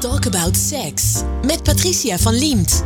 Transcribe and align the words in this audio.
Talk 0.00 0.26
About 0.26 0.56
Sex 0.56 1.22
met 1.46 1.62
Patricia 1.62 2.18
van 2.18 2.34
Liemt. 2.34 2.84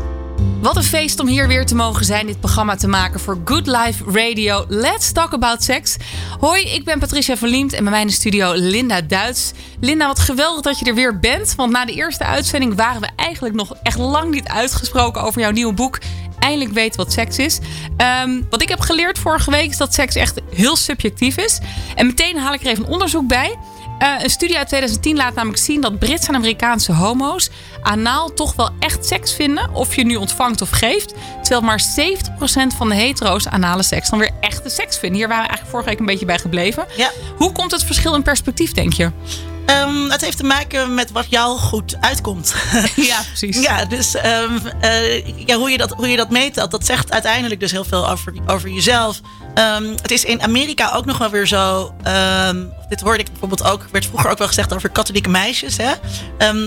Wat 0.60 0.76
een 0.76 0.82
feest 0.82 1.20
om 1.20 1.26
hier 1.26 1.48
weer 1.48 1.66
te 1.66 1.74
mogen 1.74 2.04
zijn, 2.04 2.26
dit 2.26 2.40
programma 2.40 2.76
te 2.76 2.88
maken 2.88 3.20
voor 3.20 3.40
Good 3.44 3.66
Life 3.66 4.04
Radio. 4.06 4.64
Let's 4.68 5.12
talk 5.12 5.32
about 5.32 5.62
sex. 5.62 5.96
Hoi, 6.40 6.62
ik 6.62 6.84
ben 6.84 6.98
Patricia 6.98 7.36
Verliemd 7.36 7.72
en 7.72 7.82
bij 7.82 7.92
mij 7.92 8.00
in 8.00 8.06
de 8.06 8.12
studio 8.12 8.52
Linda 8.54 9.00
Duits. 9.00 9.52
Linda, 9.80 10.06
wat 10.06 10.18
geweldig 10.18 10.62
dat 10.62 10.78
je 10.78 10.84
er 10.84 10.94
weer 10.94 11.18
bent. 11.18 11.54
Want 11.54 11.72
na 11.72 11.84
de 11.84 11.92
eerste 11.92 12.24
uitzending 12.24 12.74
waren 12.74 13.00
we 13.00 13.08
eigenlijk 13.16 13.54
nog 13.54 13.74
echt 13.82 13.98
lang 13.98 14.30
niet 14.30 14.48
uitgesproken 14.48 15.22
over 15.22 15.40
jouw 15.40 15.50
nieuwe 15.50 15.74
boek. 15.74 15.98
Eindelijk 16.38 16.72
weten 16.72 16.96
wat 16.96 17.12
seks 17.12 17.38
is. 17.38 17.58
Ehm, 17.96 18.40
wat 18.50 18.62
ik 18.62 18.68
heb 18.68 18.80
geleerd 18.80 19.18
vorige 19.18 19.50
week 19.50 19.70
is 19.70 19.76
dat 19.76 19.94
seks 19.94 20.14
echt 20.14 20.40
heel 20.50 20.76
subjectief 20.76 21.36
is. 21.36 21.58
En 21.94 22.06
meteen 22.06 22.38
haal 22.38 22.52
ik 22.52 22.60
er 22.60 22.66
even 22.66 22.84
een 22.84 22.92
onderzoek 22.92 23.26
bij. 23.26 23.56
Uh, 23.98 24.14
een 24.22 24.30
studie 24.30 24.58
uit 24.58 24.66
2010 24.66 25.16
laat 25.16 25.34
namelijk 25.34 25.62
zien 25.62 25.80
dat 25.80 25.98
Britse 25.98 26.28
en 26.28 26.34
Amerikaanse 26.34 26.92
homo's 26.92 27.50
anaal 27.82 28.34
toch 28.34 28.54
wel 28.54 28.70
echt 28.78 29.06
seks 29.06 29.34
vinden, 29.34 29.74
of 29.74 29.96
je 29.96 30.04
nu 30.04 30.16
ontvangt 30.16 30.62
of 30.62 30.70
geeft. 30.70 31.14
Terwijl 31.42 31.60
maar 31.60 31.82
70% 31.82 32.76
van 32.76 32.88
de 32.88 32.94
hetero's 32.94 33.46
anale 33.46 33.82
seks 33.82 34.10
dan 34.10 34.18
weer 34.18 34.30
echte 34.40 34.68
seks 34.68 34.98
vinden. 34.98 35.18
Hier 35.18 35.28
waren 35.28 35.42
we 35.42 35.48
eigenlijk 35.48 35.70
vorige 35.70 35.88
week 35.88 35.98
een 35.98 36.06
beetje 36.06 36.26
bij 36.26 36.38
gebleven. 36.38 36.86
Ja. 36.96 37.10
Hoe 37.36 37.52
komt 37.52 37.70
het 37.70 37.84
verschil 37.84 38.14
in 38.14 38.22
perspectief, 38.22 38.72
denk 38.72 38.92
je? 38.92 39.10
Um, 39.66 40.10
het 40.10 40.20
heeft 40.20 40.36
te 40.36 40.44
maken 40.44 40.94
met 40.94 41.12
wat 41.12 41.26
jou 41.28 41.58
goed 41.58 41.96
uitkomt. 42.00 42.54
Ja, 42.96 43.20
precies. 43.26 43.62
ja, 43.62 43.84
dus 43.84 44.14
um, 44.14 44.60
uh, 44.82 45.46
ja, 45.46 45.56
hoe, 45.56 45.70
je 45.70 45.78
dat, 45.78 45.90
hoe 45.90 46.08
je 46.08 46.16
dat 46.16 46.30
meetelt, 46.30 46.70
dat 46.70 46.86
zegt 46.86 47.12
uiteindelijk 47.12 47.60
dus 47.60 47.70
heel 47.70 47.84
veel 47.84 48.10
over, 48.10 48.32
over 48.46 48.68
jezelf. 48.68 49.20
Um, 49.54 49.90
het 50.02 50.10
is 50.10 50.24
in 50.24 50.42
Amerika 50.42 50.92
ook 50.94 51.04
nog 51.04 51.18
wel 51.18 51.30
weer 51.30 51.46
zo. 51.46 51.94
dit 52.88 53.00
hoorde 53.00 53.18
ik 53.18 53.30
bijvoorbeeld 53.30 53.64
ook, 53.64 53.86
werd 53.92 54.06
vroeger 54.06 54.30
ook 54.30 54.38
wel 54.38 54.46
gezegd 54.46 54.74
over 54.74 54.88
katholieke 54.88 55.28
meisjes. 55.28 55.76
Hè? 55.76 55.92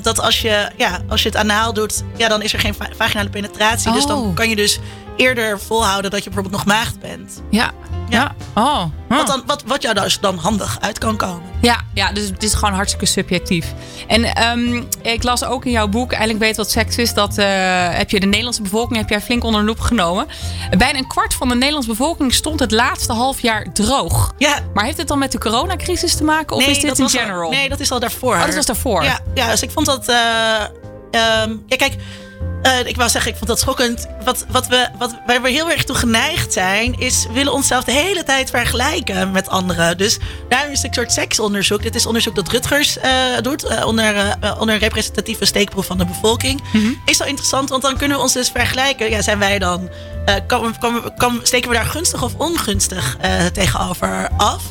dat 0.01 0.21
als 0.21 0.41
je, 0.41 0.71
ja, 0.77 0.99
als 1.09 1.23
je 1.23 1.29
het 1.29 1.37
anaal 1.37 1.73
doet, 1.73 2.03
ja, 2.17 2.27
dan 2.27 2.41
is 2.41 2.53
er 2.53 2.59
geen 2.59 2.75
vaginale 2.97 3.29
penetratie. 3.29 3.89
Oh. 3.89 3.95
Dus 3.95 4.05
dan 4.05 4.33
kan 4.33 4.49
je 4.49 4.55
dus 4.55 4.79
eerder 5.17 5.59
volhouden 5.59 6.11
dat 6.11 6.23
je 6.23 6.29
bijvoorbeeld 6.29 6.65
nog 6.65 6.75
maagd 6.75 6.99
bent. 6.99 7.41
Ja. 7.49 7.71
Ja. 8.09 8.35
Oh. 8.55 8.83
Huh. 9.09 9.17
Wat, 9.17 9.27
dan, 9.27 9.43
wat, 9.45 9.63
wat 9.65 9.81
jou 9.81 9.95
dus 9.95 10.19
dan 10.19 10.37
handig 10.37 10.77
uit 10.81 10.97
kan 10.97 11.17
komen. 11.17 11.41
Ja, 11.61 11.81
ja, 11.93 12.11
dus 12.11 12.27
het 12.29 12.43
is 12.43 12.53
gewoon 12.53 12.73
hartstikke 12.73 13.05
subjectief. 13.05 13.73
En 14.07 14.43
um, 14.51 14.87
ik 15.01 15.23
las 15.23 15.43
ook 15.43 15.65
in 15.65 15.71
jouw 15.71 15.87
boek, 15.87 16.11
Eigenlijk 16.11 16.43
weet 16.43 16.57
wat 16.57 16.71
seks 16.71 16.97
is, 16.97 17.13
dat 17.13 17.37
uh, 17.37 17.45
heb 17.89 18.09
je 18.09 18.19
de 18.19 18.25
Nederlandse 18.25 18.61
bevolking 18.61 18.99
heb 18.99 19.09
jij 19.09 19.21
flink 19.21 19.43
onder 19.43 19.61
de 19.61 19.67
loep 19.67 19.79
genomen. 19.79 20.27
Bijna 20.77 20.97
een 20.97 21.07
kwart 21.07 21.33
van 21.33 21.47
de 21.47 21.55
Nederlandse 21.55 21.89
bevolking 21.89 22.33
stond 22.33 22.59
het 22.59 22.71
laatste 22.71 23.13
half 23.13 23.41
jaar 23.41 23.73
droog. 23.73 24.33
Ja. 24.37 24.59
Maar 24.73 24.85
heeft 24.85 24.97
het 24.97 25.07
dan 25.07 25.19
met 25.19 25.31
de 25.31 25.37
coronacrisis 25.37 26.15
te 26.15 26.23
maken 26.23 26.55
of 26.55 26.61
nee, 26.61 26.71
is 26.71 26.81
dit 26.81 26.99
in 26.99 27.09
general? 27.09 27.43
Al, 27.43 27.49
nee, 27.49 27.69
dat 27.69 27.79
is 27.79 27.91
al 27.91 27.99
daarvoor. 27.99 28.35
Oh, 28.35 28.45
dat 28.45 28.55
was 28.55 28.65
daarvoor. 28.65 29.03
Ja, 29.03 29.19
ja 29.33 29.51
dus 29.51 29.61
ik 29.61 29.71
vond 29.71 29.85
dat. 29.85 30.09
Uh, 30.09 30.61
um, 31.43 31.63
ja, 31.65 31.75
kijk. 31.75 31.95
Uh, 32.63 32.87
ik 32.87 32.95
wou 32.95 33.09
zeggen, 33.09 33.31
ik 33.31 33.37
vond 33.37 33.49
dat 33.49 33.59
schokkend. 33.59 34.07
Wat, 34.23 34.45
wat 34.49 34.67
we, 34.67 34.87
wat, 34.97 35.15
waar 35.25 35.41
we 35.41 35.49
heel 35.49 35.71
erg 35.71 35.83
toe 35.83 35.95
geneigd 35.95 36.53
zijn, 36.53 36.99
is 36.99 37.25
we 37.27 37.33
willen 37.33 37.53
onszelf 37.53 37.83
de 37.83 37.91
hele 37.91 38.23
tijd 38.23 38.49
vergelijken 38.49 39.31
met 39.31 39.49
anderen. 39.49 39.97
Dus 39.97 40.17
daarom 40.49 40.71
is 40.71 40.77
het 40.77 40.87
een 40.87 40.93
soort 40.93 41.11
seksonderzoek. 41.11 41.81
Dit 41.81 41.95
is 41.95 42.05
onderzoek 42.05 42.35
dat 42.35 42.47
Rutgers 42.47 42.97
uh, 42.97 43.03
doet 43.41 43.63
uh, 43.63 43.85
onder, 43.85 44.35
onder 44.59 44.75
een 44.75 44.81
representatieve 44.81 45.45
steekproef 45.45 45.85
van 45.85 45.97
de 45.97 46.05
bevolking. 46.05 46.61
Mhm. 46.61 46.77
Mm 46.77 46.83
-hmm. 46.83 47.01
Is 47.05 47.17
zo 47.17 47.23
interessant, 47.23 47.69
want 47.69 47.81
dan 47.81 47.97
kunnen 47.97 48.17
we 48.17 48.23
ons 48.23 48.33
dus 48.33 48.49
vergelijken. 48.49 49.09
Ja, 49.09 49.21
zijn 49.21 49.39
wij 49.39 49.59
dan, 49.59 49.89
kan, 50.47 50.75
kan, 50.79 51.13
kan, 51.17 51.39
steken 51.43 51.69
we 51.69 51.75
daar 51.75 51.85
gunstig 51.85 52.23
of 52.23 52.35
ongunstig 52.35 53.17
tegenover 53.53 54.29
af? 54.37 54.63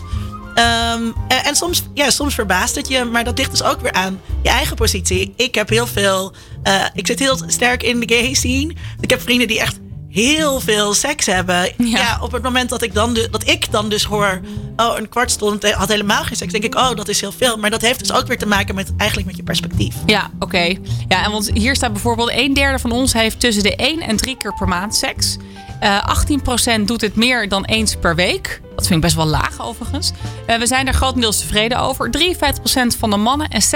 Um, 0.59 1.15
en, 1.29 1.45
en, 1.45 1.57
soms, 1.57 1.83
ja, 1.95 2.11
soms 2.11 2.35
verbaast 2.35 2.75
het 2.75 2.89
je, 2.89 3.05
maar 3.05 3.25
dat 3.25 3.39
ligt 3.39 3.51
dus 3.51 3.63
ook 3.63 3.81
weer 3.81 3.93
aan 3.93 4.21
je 4.43 4.49
eigen 4.49 4.77
positie. 4.77 5.33
Ik 5.37 5.55
heb 5.55 5.69
heel 5.69 5.87
veel, 5.87 6.35
uh, 6.65 6.85
ik 6.95 7.07
zit 7.07 7.19
heel 7.19 7.39
sterk 7.47 7.83
in 7.83 8.01
de 8.01 8.15
gay 8.15 8.35
scene. 8.35 8.75
Ik 9.01 9.11
heb 9.11 9.21
vrienden 9.21 9.49
die 9.49 9.61
echt 9.61 9.79
heel 10.23 10.61
veel 10.61 10.95
seks 10.95 11.27
hebben. 11.27 11.73
Ja, 11.79 11.99
ja 11.99 12.19
op 12.21 12.33
het 12.33 12.43
moment 12.43 12.69
dat 12.69 12.83
ik, 12.83 12.95
dan 12.95 13.15
de, 13.15 13.29
dat 13.31 13.49
ik 13.49 13.73
dan 13.73 13.89
dus 13.89 14.05
hoor, 14.05 14.41
oh, 14.77 14.99
een 14.99 15.09
kwart 15.09 15.31
stond 15.31 15.73
had 15.73 15.89
helemaal 15.89 16.23
geen 16.23 16.37
seks, 16.37 16.53
denk 16.53 16.65
ik, 16.65 16.75
oh, 16.75 16.95
dat 16.95 17.09
is 17.09 17.21
heel 17.21 17.33
veel. 17.33 17.57
Maar 17.57 17.71
dat 17.71 17.81
heeft 17.81 17.99
dus 17.99 18.13
ook 18.13 18.27
weer 18.27 18.39
te 18.39 18.47
maken 18.47 18.75
met 18.75 18.93
eigenlijk 18.97 19.29
met 19.29 19.37
je 19.37 19.43
perspectief. 19.43 19.95
Ja, 20.07 20.31
oké. 20.35 20.45
Okay. 20.45 20.81
Ja, 21.09 21.25
en 21.25 21.31
want 21.31 21.51
hier 21.53 21.75
staat 21.75 21.93
bijvoorbeeld 21.93 22.31
een 22.33 22.55
derde 22.55 22.79
van 22.79 22.93
ons 22.93 23.13
heeft 23.13 23.41
tussen 23.41 23.63
de 23.63 23.77
1 23.77 24.01
en 24.01 24.17
3 24.17 24.37
keer 24.37 24.55
per 24.55 24.69
maand 24.69 24.95
seks. 24.97 25.37
Uh, 25.83 26.79
18% 26.81 26.85
doet 26.85 27.01
het 27.01 27.17
meer 27.17 27.49
dan 27.49 27.65
eens 27.65 27.97
per 27.97 28.15
week. 28.15 28.61
Dat 28.75 28.87
vind 28.87 28.95
ik 28.95 29.01
best 29.01 29.15
wel 29.15 29.27
laag 29.27 29.61
overigens. 29.61 30.13
Uh, 30.47 30.59
we 30.59 30.67
zijn 30.67 30.87
er 30.87 30.95
grotendeels 30.95 31.39
tevreden 31.39 31.79
over. 31.79 32.11
53% 32.11 32.99
van 32.99 33.11
de 33.11 33.17
mannen 33.17 33.49
en 33.49 33.63
60% 33.63 33.67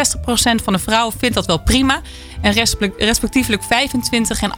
van 0.65 0.72
de 0.72 0.78
vrouwen 0.78 1.19
vindt 1.19 1.34
dat 1.34 1.47
wel 1.47 1.62
prima. 1.62 2.00
En 2.41 2.53
respectievelijk 2.99 3.62
25 3.62 4.43
en 4.43 4.53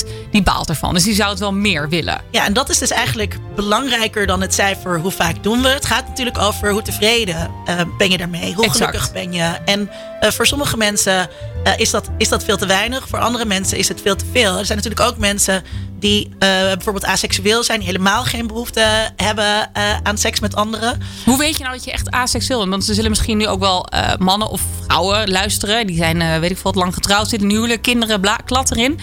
18% 0.00 0.08
die 0.30 0.42
baalt 0.42 0.68
ervan. 0.68 0.94
Dus 0.94 1.02
die 1.02 1.14
zou 1.14 1.30
het 1.30 1.38
wel 1.38 1.52
meer 1.52 1.88
willen. 1.88 2.20
Ja, 2.30 2.44
en 2.44 2.52
dat 2.52 2.68
is 2.68 2.78
dus 2.78 2.90
eigenlijk 2.90 3.38
belangrijker 3.54 4.26
dan 4.26 4.40
het 4.40 4.54
cijfer 4.54 5.00
hoe 5.00 5.10
vaak 5.10 5.42
doen 5.42 5.62
we. 5.62 5.68
Het 5.68 5.86
gaat 5.86 6.08
natuurlijk 6.08 6.38
over 6.38 6.70
hoe 6.70 6.82
tevreden 6.82 7.50
uh, 7.68 7.80
ben 7.98 8.10
je 8.10 8.18
daarmee. 8.18 8.54
Hoe 8.54 8.64
exact. 8.64 8.84
gelukkig 8.84 9.12
ben 9.12 9.32
je. 9.32 9.58
En 9.64 9.90
uh, 10.20 10.30
voor 10.30 10.46
sommige 10.46 10.76
mensen 10.76 11.28
is, 11.76 11.90
dat, 11.90 12.10
is 12.18 12.28
dat 12.28 12.44
veel 12.44 12.56
te 12.56 12.66
weinig. 12.66 13.08
Voor 13.08 13.18
andere 13.18 13.44
mensen 13.44 13.78
is 13.78 13.88
het 13.88 14.00
veel 14.00 14.16
te 14.16 14.24
veel. 14.32 14.58
Er 14.58 14.66
zijn 14.66 14.78
natuurlijk 14.78 15.10
ook 15.10 15.18
mensen 15.18 15.64
die 15.98 16.26
uh, 16.26 16.38
bijvoorbeeld 16.40 17.04
aseksueel 17.04 17.64
zijn, 17.64 17.78
die 17.78 17.88
helemaal 17.88 18.24
geen 18.24 18.46
behoefte 18.46 19.10
hebben 19.16 19.70
uh, 19.76 19.96
aan 20.02 20.18
seks 20.18 20.40
met 20.40 20.54
anderen. 20.54 21.00
Hoe 21.24 21.38
weet 21.38 21.56
je 21.56 21.62
nou 21.62 21.74
dat 21.74 21.84
je 21.84 21.92
echt 21.92 22.10
aseksueel 22.10 22.58
bent? 22.58 22.70
Want 22.70 22.88
er 22.88 22.94
zullen 22.94 23.10
misschien 23.10 23.36
nu 23.36 23.46
ook 23.46 23.60
wel 23.60 23.86
uh, 23.94 24.16
mannen 24.18 24.48
of 24.48 24.62
vrouwen 24.84 25.30
luisteren. 25.30 25.86
Die 25.86 25.96
zijn, 25.96 26.40
weet 26.40 26.50
ik 26.50 26.58
veel, 26.58 26.72
lang 26.72 26.94
getrouwd, 26.94 27.28
zitten 27.28 27.48
in 27.48 27.54
huwelijk, 27.54 27.82
kinderen, 27.82 28.20
bla, 28.20 28.36
klat 28.36 28.70
erin. 28.70 28.98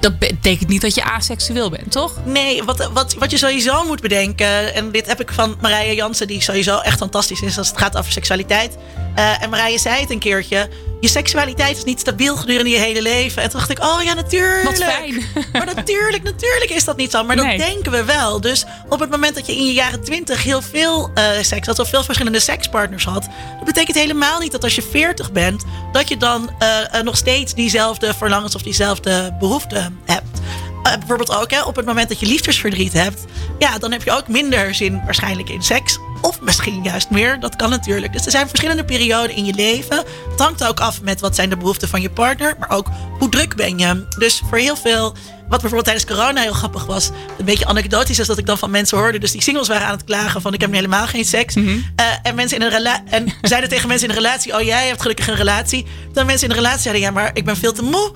Dat 0.00 0.18
betekent 0.18 0.68
niet 0.68 0.80
dat 0.80 0.94
je 0.94 1.04
aseksueel 1.04 1.70
bent, 1.70 1.92
toch? 1.92 2.12
Nee, 2.24 2.62
wat, 2.62 2.90
wat, 2.92 3.14
wat 3.14 3.30
je 3.30 3.38
sowieso 3.38 3.84
moet 3.84 4.00
bedenken, 4.00 4.74
en 4.74 4.90
dit 4.90 5.06
heb 5.06 5.20
ik 5.20 5.32
van 5.32 5.56
Marije 5.60 5.94
Jansen, 5.94 6.26
die 6.26 6.42
sowieso 6.42 6.78
echt 6.78 6.98
fantastisch 6.98 7.42
is 7.42 7.58
als 7.58 7.68
het 7.68 7.78
gaat 7.78 7.96
over 7.96 8.12
seksualiteit. 8.12 8.76
en 9.14 9.50
Marije 9.50 9.78
zei 9.78 10.00
het 10.00 10.10
een 10.10 10.18
keertje. 10.18 10.68
Je 11.00 11.08
seksualiteit 11.08 11.76
is 11.76 11.84
niet 11.84 12.00
stabiel 12.00 12.36
gedurende 12.36 12.70
je 12.70 12.78
hele 12.78 13.02
leven. 13.02 13.42
En 13.42 13.50
toen 13.50 13.58
dacht 13.58 13.70
ik, 13.70 13.84
oh 13.84 14.02
ja, 14.02 14.14
natuurlijk. 14.14 14.64
Wat 14.64 14.84
fijn. 14.84 15.22
Maar 15.52 15.66
natuurlijk, 15.74 16.22
natuurlijk 16.22 16.70
is 16.70 16.84
dat 16.84 16.96
niet 16.96 17.10
zo. 17.10 17.24
Maar 17.24 17.36
dat 17.36 17.56
denken 17.56 17.92
we 17.92 18.04
wel. 18.04 18.40
Dus 18.40 18.64
op 18.88 19.00
het 19.00 19.10
moment 19.10 19.34
dat 19.34 19.46
je 19.46 19.56
in 19.56 19.66
je 19.66 19.72
jaren 19.72 20.04
twintig 20.04 20.42
heel 20.42 20.62
veel 20.62 21.10
eh, 21.14 21.24
seks 21.40 21.66
had, 21.66 21.78
of 21.78 21.88
veel 21.88 22.04
verschillende 22.04 22.40
sekspartners 22.40 23.04
had, 23.04 23.28
dat 23.56 23.64
betekent 23.64 23.96
helemaal 23.96 24.38
niet 24.38 24.52
dat 24.52 24.64
als 24.64 24.74
je 24.74 24.82
40 24.82 25.32
bent, 25.32 25.64
dat 25.92 26.08
je 26.08 26.16
dan 26.16 26.50
eh, 26.58 26.94
eh, 26.94 27.04
nog 27.04 27.16
steeds 27.16 27.54
diezelfde 27.54 28.14
verlangens 28.14 28.54
of 28.54 28.62
diezelfde 28.62 29.36
behoeften 29.38 30.00
hebt. 30.04 30.40
Uh, 30.86 30.96
bijvoorbeeld 30.98 31.36
ook 31.36 31.50
hè, 31.50 31.62
op 31.62 31.76
het 31.76 31.86
moment 31.86 32.08
dat 32.08 32.20
je 32.20 32.26
liefdesverdriet 32.26 32.92
hebt, 32.92 33.24
ja, 33.58 33.78
dan 33.78 33.92
heb 33.92 34.02
je 34.02 34.10
ook 34.10 34.28
minder 34.28 34.74
zin 34.74 35.02
waarschijnlijk 35.04 35.48
in 35.48 35.62
seks. 35.62 35.98
Of 36.20 36.40
misschien 36.40 36.82
juist 36.82 37.10
meer, 37.10 37.40
dat 37.40 37.56
kan 37.56 37.70
natuurlijk. 37.70 38.12
Dus 38.12 38.24
er 38.24 38.30
zijn 38.30 38.48
verschillende 38.48 38.84
perioden 38.84 39.36
in 39.36 39.44
je 39.44 39.54
leven. 39.54 39.96
Het 40.30 40.40
hangt 40.40 40.64
ook 40.64 40.80
af 40.80 41.02
met 41.02 41.20
wat 41.20 41.34
zijn 41.34 41.50
de 41.50 41.56
behoeften 41.56 41.88
van 41.88 42.00
je 42.00 42.10
partner, 42.10 42.56
maar 42.58 42.70
ook 42.70 42.86
hoe 43.18 43.28
druk 43.28 43.56
ben 43.56 43.78
je. 43.78 44.06
Dus 44.18 44.42
voor 44.48 44.58
heel 44.58 44.76
veel, 44.76 45.02
wat 45.48 45.48
bijvoorbeeld 45.48 45.84
tijdens 45.84 46.06
corona 46.06 46.40
heel 46.40 46.52
grappig 46.52 46.86
was, 46.86 47.10
een 47.38 47.44
beetje 47.44 47.66
anekdotisch 47.66 48.18
is 48.18 48.26
dat 48.26 48.38
ik 48.38 48.46
dan 48.46 48.58
van 48.58 48.70
mensen 48.70 48.98
hoorde, 48.98 49.18
dus 49.18 49.32
die 49.32 49.42
singles 49.42 49.68
waren 49.68 49.86
aan 49.86 49.96
het 49.96 50.04
klagen 50.04 50.40
van 50.40 50.54
ik 50.54 50.60
heb 50.60 50.70
nu 50.70 50.76
helemaal 50.76 51.06
geen 51.06 51.24
seks. 51.24 51.54
Mhm. 51.54 51.68
Uh, 51.68 51.82
en 52.22 52.34
mensen 52.34 52.58
in 52.58 52.62
een 52.62 52.70
relatie, 52.70 53.04
en 53.08 53.26
zeiden 53.42 53.70
tegen 53.70 53.88
mensen 53.88 54.08
in 54.08 54.14
een 54.14 54.22
relatie, 54.22 54.54
oh 54.54 54.62
jij 54.62 54.86
hebt 54.86 55.00
gelukkig 55.00 55.28
een 55.28 55.34
relatie. 55.34 55.86
Dan 56.12 56.26
mensen 56.26 56.48
in 56.48 56.54
een 56.54 56.60
relatie 56.60 56.82
zeiden, 56.82 57.02
ja 57.02 57.10
maar 57.10 57.30
ik 57.32 57.44
ben 57.44 57.56
veel 57.56 57.72
te 57.72 57.82
moe. 57.82 58.12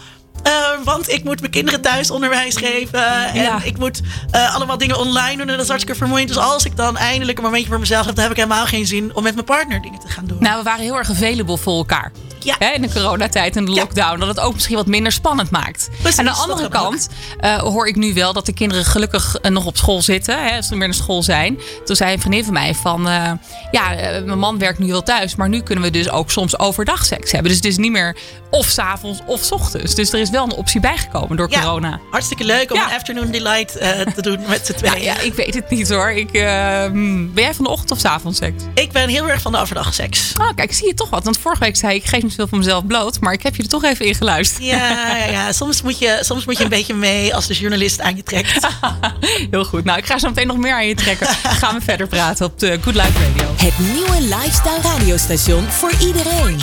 Uh, 0.47 0.53
want 0.85 1.09
ik 1.11 1.25
moet 1.25 1.41
mijn 1.41 1.53
kinderen 1.53 1.81
thuis 1.81 2.11
onderwijs 2.11 2.57
geven. 2.57 3.27
En 3.33 3.43
Ja. 3.43 3.63
ik 3.63 3.79
moet 3.79 4.01
uh, 4.35 4.55
allemaal 4.55 4.79
dingen 4.79 4.99
online 4.99 5.37
doen. 5.37 5.49
En 5.49 5.53
dat 5.55 5.61
is 5.63 5.69
hartstikke 5.69 5.99
vermoeiend. 5.99 6.29
Dus 6.29 6.39
als 6.39 6.65
ik 6.65 6.77
dan 6.77 6.97
eindelijk 6.97 7.39
een 7.39 7.45
momentje 7.45 7.69
voor 7.69 7.79
mezelf 7.79 8.07
heb, 8.07 8.15
dan 8.15 8.23
heb 8.25 8.33
ik 8.33 8.39
helemaal 8.43 8.67
geen 8.67 8.87
zin 8.87 9.15
om 9.15 9.23
met 9.23 9.35
mijn 9.35 9.47
partner 9.47 9.83
dingen 9.83 10.01
te 10.01 10.09
gaan 10.09 10.25
doen. 10.27 10.37
Nou, 10.41 10.57
we 10.59 10.63
waren 10.63 10.83
heel 10.85 10.97
erg 10.97 11.11
available 11.11 11.57
voor 11.57 11.77
elkaar. 11.77 12.13
Ja. 12.45 12.55
Hè, 12.59 12.69
in 12.71 12.83
de 12.83 12.93
coronatijd 12.93 13.57
en 13.57 13.65
de 13.65 13.71
Ja. 13.73 13.81
lockdown. 13.81 14.19
Dat 14.19 14.29
het 14.29 14.41
ook 14.41 14.55
misschien 14.55 14.77
wat 14.77 14.87
minder 14.87 15.13
spannend 15.13 15.51
maakt. 15.51 15.89
Precies, 16.01 16.19
Aan 16.19 16.25
de 16.25 16.31
andere 16.31 16.69
kant 16.69 17.09
eh, 17.41 17.57
hoor 17.59 17.87
ik 17.89 17.97
nu 17.97 18.15
wel 18.15 18.33
dat 18.33 18.47
de 18.47 18.53
kinderen 18.53 18.85
gelukkig 18.85 19.37
eh, 19.37 19.51
nog 19.51 19.65
op 19.67 19.77
school 19.77 20.03
zitten. 20.03 20.45
Hè, 20.45 20.57
als 20.57 20.67
ze 20.67 20.77
weer 20.77 20.87
naar 20.87 20.95
school 20.95 21.23
zijn. 21.23 21.59
Toen 21.85 21.97
zei 21.97 22.13
een 22.13 22.21
vriendin 22.21 22.45
van 22.45 22.53
mij 22.53 22.75
van... 22.75 23.09
eh, 23.09 23.31
ja, 23.71 23.89
mijn 24.25 24.39
man 24.39 24.59
werkt 24.59 24.79
nu 24.79 24.87
wel 24.87 25.03
thuis. 25.03 25.35
Maar 25.37 25.49
nu 25.49 25.61
kunnen 25.61 25.85
we 25.85 25.91
dus 25.91 26.11
ook 26.11 26.31
soms 26.31 26.59
overdag 26.59 27.05
seks 27.05 27.33
hebben. 27.33 27.49
Dus 27.49 27.57
het 27.57 27.67
is 27.71 27.77
niet 27.77 27.91
meer 27.93 28.17
of 28.51 28.67
s'avonds 28.67 29.21
of 29.27 29.43
's 29.45 29.51
ochtends. 29.53 29.95
Dus 29.95 30.13
er 30.13 30.21
is 30.21 30.31
wel 30.31 30.45
een 30.45 30.53
optie 30.53 30.81
bijgekomen 30.81 31.37
door 31.37 31.51
Ja, 31.51 31.61
corona. 31.61 32.01
Hartstikke 32.11 32.45
leuk 32.45 32.73
om 32.73 32.81
een 32.81 32.85
afternoon 32.97 33.31
delight 33.31 33.73
te 34.15 34.23
doen 34.23 34.39
met 34.49 34.67
z'n 34.67 34.73
tweeën. 34.73 35.03
ja, 35.03 35.19
ik 35.19 35.35
weet 35.35 35.55
het 35.55 35.71
niet 35.71 35.89
hoor. 35.91 36.11
Ik, 36.11 36.33
eh, 36.33 36.85
hmm, 36.85 37.33
ben 37.35 37.43
jij 37.45 37.55
van 37.55 37.65
de 37.65 37.71
ochtend 37.71 37.91
of 37.91 37.99
's 37.99 38.05
avonds 38.05 38.39
seks? 38.39 38.63
Ik 38.75 38.93
ben 38.93 39.09
heel 39.09 39.29
erg 39.29 39.41
van 39.43 39.53
de 39.53 39.59
overdag 39.59 39.95
seks. 39.95 40.33
Oh, 40.41 40.49
kijk, 40.55 40.73
zie 40.73 40.87
je 40.87 40.95
toch 40.95 41.11
wat. 41.11 41.25
Want 41.25 41.39
vorige 41.39 41.61
week 41.65 41.77
zei 41.77 41.95
ik, 41.95 42.03
ik 42.03 42.09
geef 42.09 42.23
niet 42.37 42.49
veel 42.49 42.59
van 42.59 42.67
mezelf 42.67 42.87
bloot. 42.87 43.21
Maar 43.21 43.33
ik 43.33 43.43
heb 43.43 43.57
je 43.57 43.63
er 43.63 43.69
toch 43.69 43.85
even 43.85 44.07
in 44.07 44.15
geluisterd. 44.15 44.65
Ja, 44.65 45.17
ja, 45.17 45.25
ja. 45.25 45.53
Soms, 45.53 45.83
moet 45.83 45.99
je, 45.99 46.19
soms 46.21 46.45
moet 46.45 46.59
je 46.59 46.65
een 46.65 46.71
beetje 46.71 46.95
mee 46.95 47.35
als 47.35 47.47
de 47.47 47.55
journalist 47.55 48.01
aan 48.01 48.17
je 48.17 48.23
trekt. 48.23 48.67
Heel 49.51 49.65
goed. 49.65 49.85
Nou, 49.85 49.99
ik 49.99 50.07
ga 50.07 50.19
zo 50.19 50.29
meteen 50.29 50.47
nog 50.47 50.57
meer 50.57 50.75
aan 50.75 50.87
je 50.87 50.95
trekken. 50.95 51.27
Dan 51.43 51.53
gaan 51.63 51.75
we 51.75 51.81
verder 51.81 52.07
praten 52.07 52.47
op 52.47 52.59
de 52.59 52.79
Good 52.83 52.95
Life 52.95 53.13
Radio. 53.27 53.55
Het 53.57 53.79
nieuwe 53.79 54.21
lifestyle 54.21 54.81
radiostation 54.83 55.65
voor 55.65 55.93
iedereen. 56.01 56.61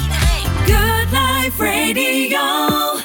Good 0.66 1.12
Life 1.12 1.64
Radio. 1.64 2.40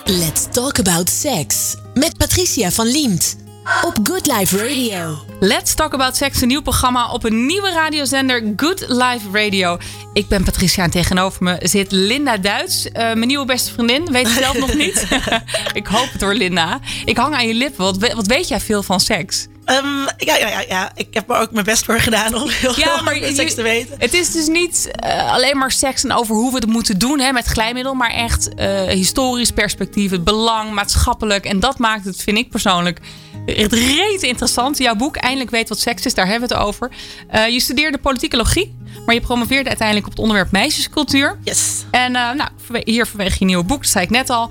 Let's 0.05 0.47
talk 0.51 0.79
about 0.79 1.11
sex. 1.11 1.75
Met 1.95 2.17
Patricia 2.17 2.71
van 2.71 2.87
Liemt. 2.87 3.46
Op 3.67 3.99
Good 4.03 4.27
Life 4.27 4.57
Radio. 4.57 5.19
Let's 5.41 5.75
Talk 5.75 5.95
About 5.95 6.17
Sex, 6.17 6.41
een 6.41 6.49
nieuw 6.49 6.63
programma 6.63 7.11
op 7.11 7.25
een 7.25 7.47
nieuwe 7.47 7.73
radiozender 7.73 8.53
Good 8.57 8.85
Life 8.89 9.29
Radio. 9.33 9.79
Ik 10.13 10.29
ben 10.29 10.45
Patricia 10.45 10.85
en 10.85 10.91
tegenover 10.91 11.43
me 11.43 11.57
zit 11.63 11.93
Linda 11.93 12.37
Duits, 12.37 12.87
uh, 12.87 12.93
mijn 12.93 13.27
nieuwe 13.27 13.47
beste 13.47 13.73
vriendin. 13.73 14.13
Weet 14.13 14.27
je 14.27 14.35
zelf 14.41 14.59
nog 14.59 14.75
niet? 14.75 15.07
ik 15.81 15.87
hoop 15.87 16.13
het 16.13 16.21
hoor, 16.21 16.35
Linda. 16.35 16.81
Ik 17.05 17.17
hang 17.17 17.35
aan 17.35 17.47
je 17.47 17.55
lippen. 17.55 17.85
Wat, 17.85 18.13
wat 18.13 18.27
weet 18.27 18.49
jij 18.49 18.61
veel 18.61 18.83
van 18.83 19.01
seks? 19.01 19.47
Um, 19.71 20.07
ja, 20.17 20.37
ja, 20.37 20.49
ja, 20.49 20.65
ja, 20.69 20.91
ik 20.95 21.15
heb 21.15 21.31
er 21.31 21.37
ook 21.37 21.53
mijn 21.53 21.65
best 21.65 21.85
voor 21.85 22.01
gedaan 22.01 22.35
om 22.35 22.49
heel 22.49 22.79
ja, 22.79 23.03
maar 23.03 23.19
je, 23.19 23.35
seks 23.35 23.55
te 23.55 23.63
weten. 23.63 23.95
Het 23.99 24.15
is 24.15 24.33
dus 24.33 24.47
niet 24.47 24.91
uh, 25.05 25.33
alleen 25.33 25.59
maar 25.59 25.71
seks 25.71 26.05
en 26.05 26.13
over 26.13 26.35
hoe 26.35 26.51
we 26.51 26.57
het 26.57 26.67
moeten 26.67 26.99
doen 26.99 27.21
hè, 27.21 27.33
met 27.33 27.47
glijmiddel, 27.47 27.95
maar 27.95 28.11
echt 28.11 28.49
uh, 28.57 28.83
historisch 28.83 29.51
perspectief, 29.51 30.11
het 30.11 30.25
belang, 30.25 30.73
maatschappelijk. 30.73 31.45
En 31.45 31.61
dat 31.61 31.79
maakt 31.79 32.05
het, 32.05 32.23
vind 32.23 32.39
ik 32.39 32.51
persoonlijk, 32.51 33.01
echt 33.47 33.73
reet 33.73 34.23
interessant. 34.23 34.79
Jouw 34.79 34.95
boek, 34.95 35.17
Eindelijk 35.17 35.51
weet 35.51 35.69
wat 35.69 35.79
seks 35.79 36.05
is, 36.05 36.15
daar 36.15 36.27
hebben 36.27 36.49
we 36.49 36.55
het 36.55 36.65
over. 36.65 36.91
Uh, 37.35 37.49
je 37.49 37.61
studeerde 37.61 37.99
politicologie, 37.99 38.79
maar 39.07 39.15
je 39.15 39.21
promoveerde 39.21 39.69
uiteindelijk 39.69 40.07
op 40.07 40.13
het 40.13 40.23
onderwerp 40.23 40.51
meisjescultuur. 40.51 41.39
Yes. 41.43 41.85
En 41.91 42.13
nou, 42.13 42.49
hier 42.85 43.07
vanwege 43.07 43.37
je 43.39 43.45
nieuwe 43.45 43.65
boek, 43.65 43.83
dat 43.83 43.91
zei 43.91 44.05
ik 44.05 44.11
net 44.11 44.31
al. 44.31 44.51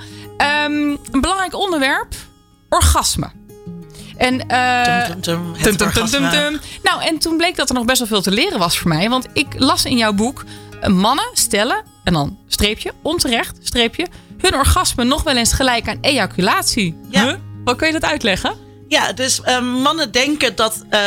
Um, 0.66 1.00
een 1.12 1.22
belangrijk 1.22 1.56
onderwerp, 1.56 2.16
orgasme. 2.70 3.44
En, 4.18 4.34
uh, 4.52 5.06
tum, 5.06 5.22
tum, 5.22 5.78
tum, 6.08 6.60
nou, 6.84 7.02
en 7.02 7.18
toen 7.20 7.38
bleek 7.38 7.56
dat 7.56 7.70
er 7.70 7.76
nog 7.76 7.86
best 7.86 8.00
wel 8.00 8.08
veel 8.08 8.22
te 8.22 8.32
leren 8.32 8.60
was 8.60 8.78
voor 8.78 8.90
mij. 8.90 9.10
Want 9.10 9.28
ik 9.34 9.48
las 9.58 9.86
in 9.86 9.98
jouw 9.98 10.14
boek: 10.14 10.44
mannen 10.88 11.30
stellen, 11.34 11.84
en 12.04 12.14
dan 12.14 12.38
streepje, 12.48 12.94
onterecht, 13.02 13.58
streepje, 13.64 14.08
hun 14.38 14.56
orgasme 14.56 15.04
nog 15.04 15.24
wel 15.24 15.36
eens 15.36 15.54
gelijk 15.54 15.88
aan 15.88 15.98
ejaculatie. 16.02 16.98
Ja. 17.10 17.26
Huh? 17.26 17.36
Wat 17.64 17.76
kun 17.76 17.88
je 17.88 17.94
dat 17.94 18.10
uitleggen? 18.10 18.54
Ja, 18.88 19.14
dus 19.14 19.42
uh, 19.46 19.62
mannen 19.62 20.12
denken 20.12 20.56
dat 20.56 20.84
uh, 20.92 21.00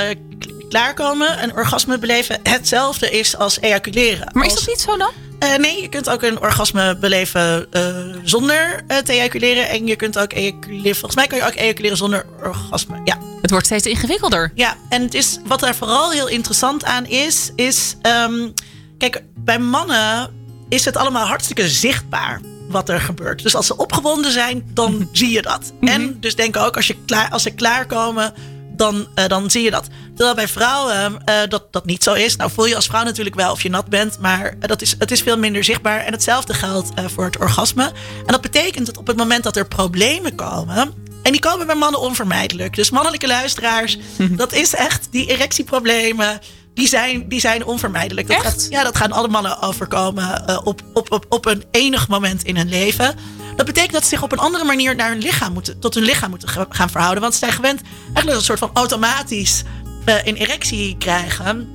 klaarkomen 0.68 1.38
en 1.38 1.52
orgasme 1.52 1.98
beleven 1.98 2.40
hetzelfde 2.42 3.10
is 3.10 3.36
als 3.36 3.60
ejaculeren. 3.60 4.30
Maar 4.32 4.46
is 4.46 4.54
dat 4.54 4.66
niet 4.66 4.80
zo 4.80 4.96
dan? 4.96 5.12
Uh, 5.44 5.56
nee, 5.56 5.82
je 5.82 5.88
kunt 5.88 6.10
ook 6.10 6.22
een 6.22 6.40
orgasme 6.40 6.96
beleven 6.96 7.66
uh, 7.72 8.16
zonder 8.24 8.84
uh, 8.88 8.96
te 8.96 9.12
ejaculeren. 9.12 9.68
En 9.68 9.86
je 9.86 9.96
kunt 9.96 10.18
ook 10.18 10.32
ejaculeren. 10.32 10.96
Volgens 10.96 11.14
mij 11.14 11.26
kan 11.26 11.38
je 11.38 11.44
ook 11.44 11.54
ejaculeren 11.54 11.96
zonder 11.96 12.26
orgasme. 12.42 13.00
Ja. 13.04 13.18
Het 13.40 13.50
wordt 13.50 13.66
steeds 13.66 13.86
ingewikkelder. 13.86 14.52
Ja, 14.54 14.76
en 14.88 15.02
het 15.02 15.14
is, 15.14 15.38
wat 15.44 15.60
daar 15.60 15.74
vooral 15.74 16.10
heel 16.10 16.28
interessant 16.28 16.84
aan 16.84 17.06
is, 17.06 17.52
is. 17.54 17.96
Um, 18.02 18.52
kijk, 18.98 19.22
bij 19.34 19.58
mannen 19.58 20.30
is 20.68 20.84
het 20.84 20.96
allemaal 20.96 21.26
hartstikke 21.26 21.68
zichtbaar 21.68 22.40
wat 22.68 22.88
er 22.88 23.00
gebeurt. 23.00 23.42
Dus 23.42 23.54
als 23.54 23.66
ze 23.66 23.76
opgewonden 23.76 24.32
zijn, 24.32 24.70
dan 24.72 25.08
zie 25.12 25.30
je 25.30 25.42
dat. 25.42 25.72
Mm 25.72 25.88
-hmm. 25.88 25.88
En 25.88 26.20
dus 26.20 26.34
denk 26.36 26.56
ook, 26.56 26.76
als, 26.76 26.86
je 26.86 26.96
klaar, 27.06 27.30
als 27.30 27.42
ze 27.42 27.50
klaarkomen 27.50 28.34
dan, 28.78 29.08
uh, 29.14 29.26
dan 29.26 29.50
zie 29.50 29.62
je 29.62 29.70
dat. 29.70 29.86
Terwijl 30.14 30.34
bij 30.34 30.48
vrouwen 30.48 31.12
uh, 31.12 31.34
dat, 31.48 31.72
dat 31.72 31.84
niet 31.84 32.02
zo 32.02 32.12
is. 32.12 32.36
Nou 32.36 32.50
voel 32.50 32.66
je 32.66 32.76
als 32.76 32.86
vrouw 32.86 33.04
natuurlijk 33.04 33.36
wel 33.36 33.52
of 33.52 33.62
je 33.62 33.70
nat 33.70 33.88
bent, 33.88 34.18
maar 34.18 34.54
dat 34.58 34.82
is, 34.82 34.94
het 34.98 35.10
is 35.10 35.22
veel 35.22 35.38
minder 35.38 35.64
zichtbaar. 35.64 36.00
En 36.00 36.12
hetzelfde 36.12 36.54
geldt 36.54 36.90
uh, 36.98 37.04
voor 37.06 37.24
het 37.24 37.38
orgasme. 37.38 37.84
En 38.26 38.32
dat 38.32 38.40
betekent 38.40 38.86
dat 38.86 38.96
op 38.96 39.06
het 39.06 39.16
moment 39.16 39.42
dat 39.42 39.56
er 39.56 39.66
problemen 39.66 40.34
komen, 40.34 41.06
en 41.22 41.32
die 41.32 41.40
komen 41.40 41.66
bij 41.66 41.74
mannen 41.74 42.00
onvermijdelijk. 42.00 42.74
Dus 42.74 42.90
mannelijke 42.90 43.26
luisteraars, 43.26 43.98
dat 44.42 44.52
is 44.52 44.74
echt 44.74 45.08
die 45.10 45.26
erectieproblemen. 45.26 46.40
Die 46.74 46.88
zijn, 46.88 47.28
die 47.28 47.40
zijn 47.40 47.64
onvermijdelijk. 47.64 48.28
Dat 48.28 48.42
gaat, 48.42 48.66
ja, 48.70 48.82
dat 48.82 48.96
gaan 48.96 49.12
alle 49.12 49.28
mannen 49.28 49.62
overkomen 49.62 50.44
uh, 50.48 50.58
op, 50.64 50.82
op, 50.94 51.12
op, 51.12 51.26
op 51.28 51.46
een 51.46 51.64
enig 51.70 52.08
moment 52.08 52.44
in 52.44 52.56
hun 52.56 52.68
leven. 52.68 53.14
Dat 53.58 53.66
betekent 53.66 53.92
dat 53.92 54.02
ze 54.02 54.08
zich 54.08 54.22
op 54.22 54.32
een 54.32 54.38
andere 54.38 54.64
manier 54.64 54.94
naar 54.94 55.08
hun 55.08 55.18
lichaam 55.18 55.52
moeten, 55.52 55.78
tot 55.78 55.94
hun 55.94 56.04
lichaam 56.04 56.30
moeten 56.30 56.48
gaan 56.68 56.90
verhouden. 56.90 57.20
Want 57.20 57.32
ze 57.32 57.38
zijn 57.38 57.52
gewend 57.52 57.80
eigenlijk 58.04 58.36
een 58.36 58.44
soort 58.44 58.58
van 58.58 58.70
automatisch 58.72 59.62
uh, 60.06 60.14
een 60.24 60.36
erectie 60.36 60.96
krijgen. 60.98 61.68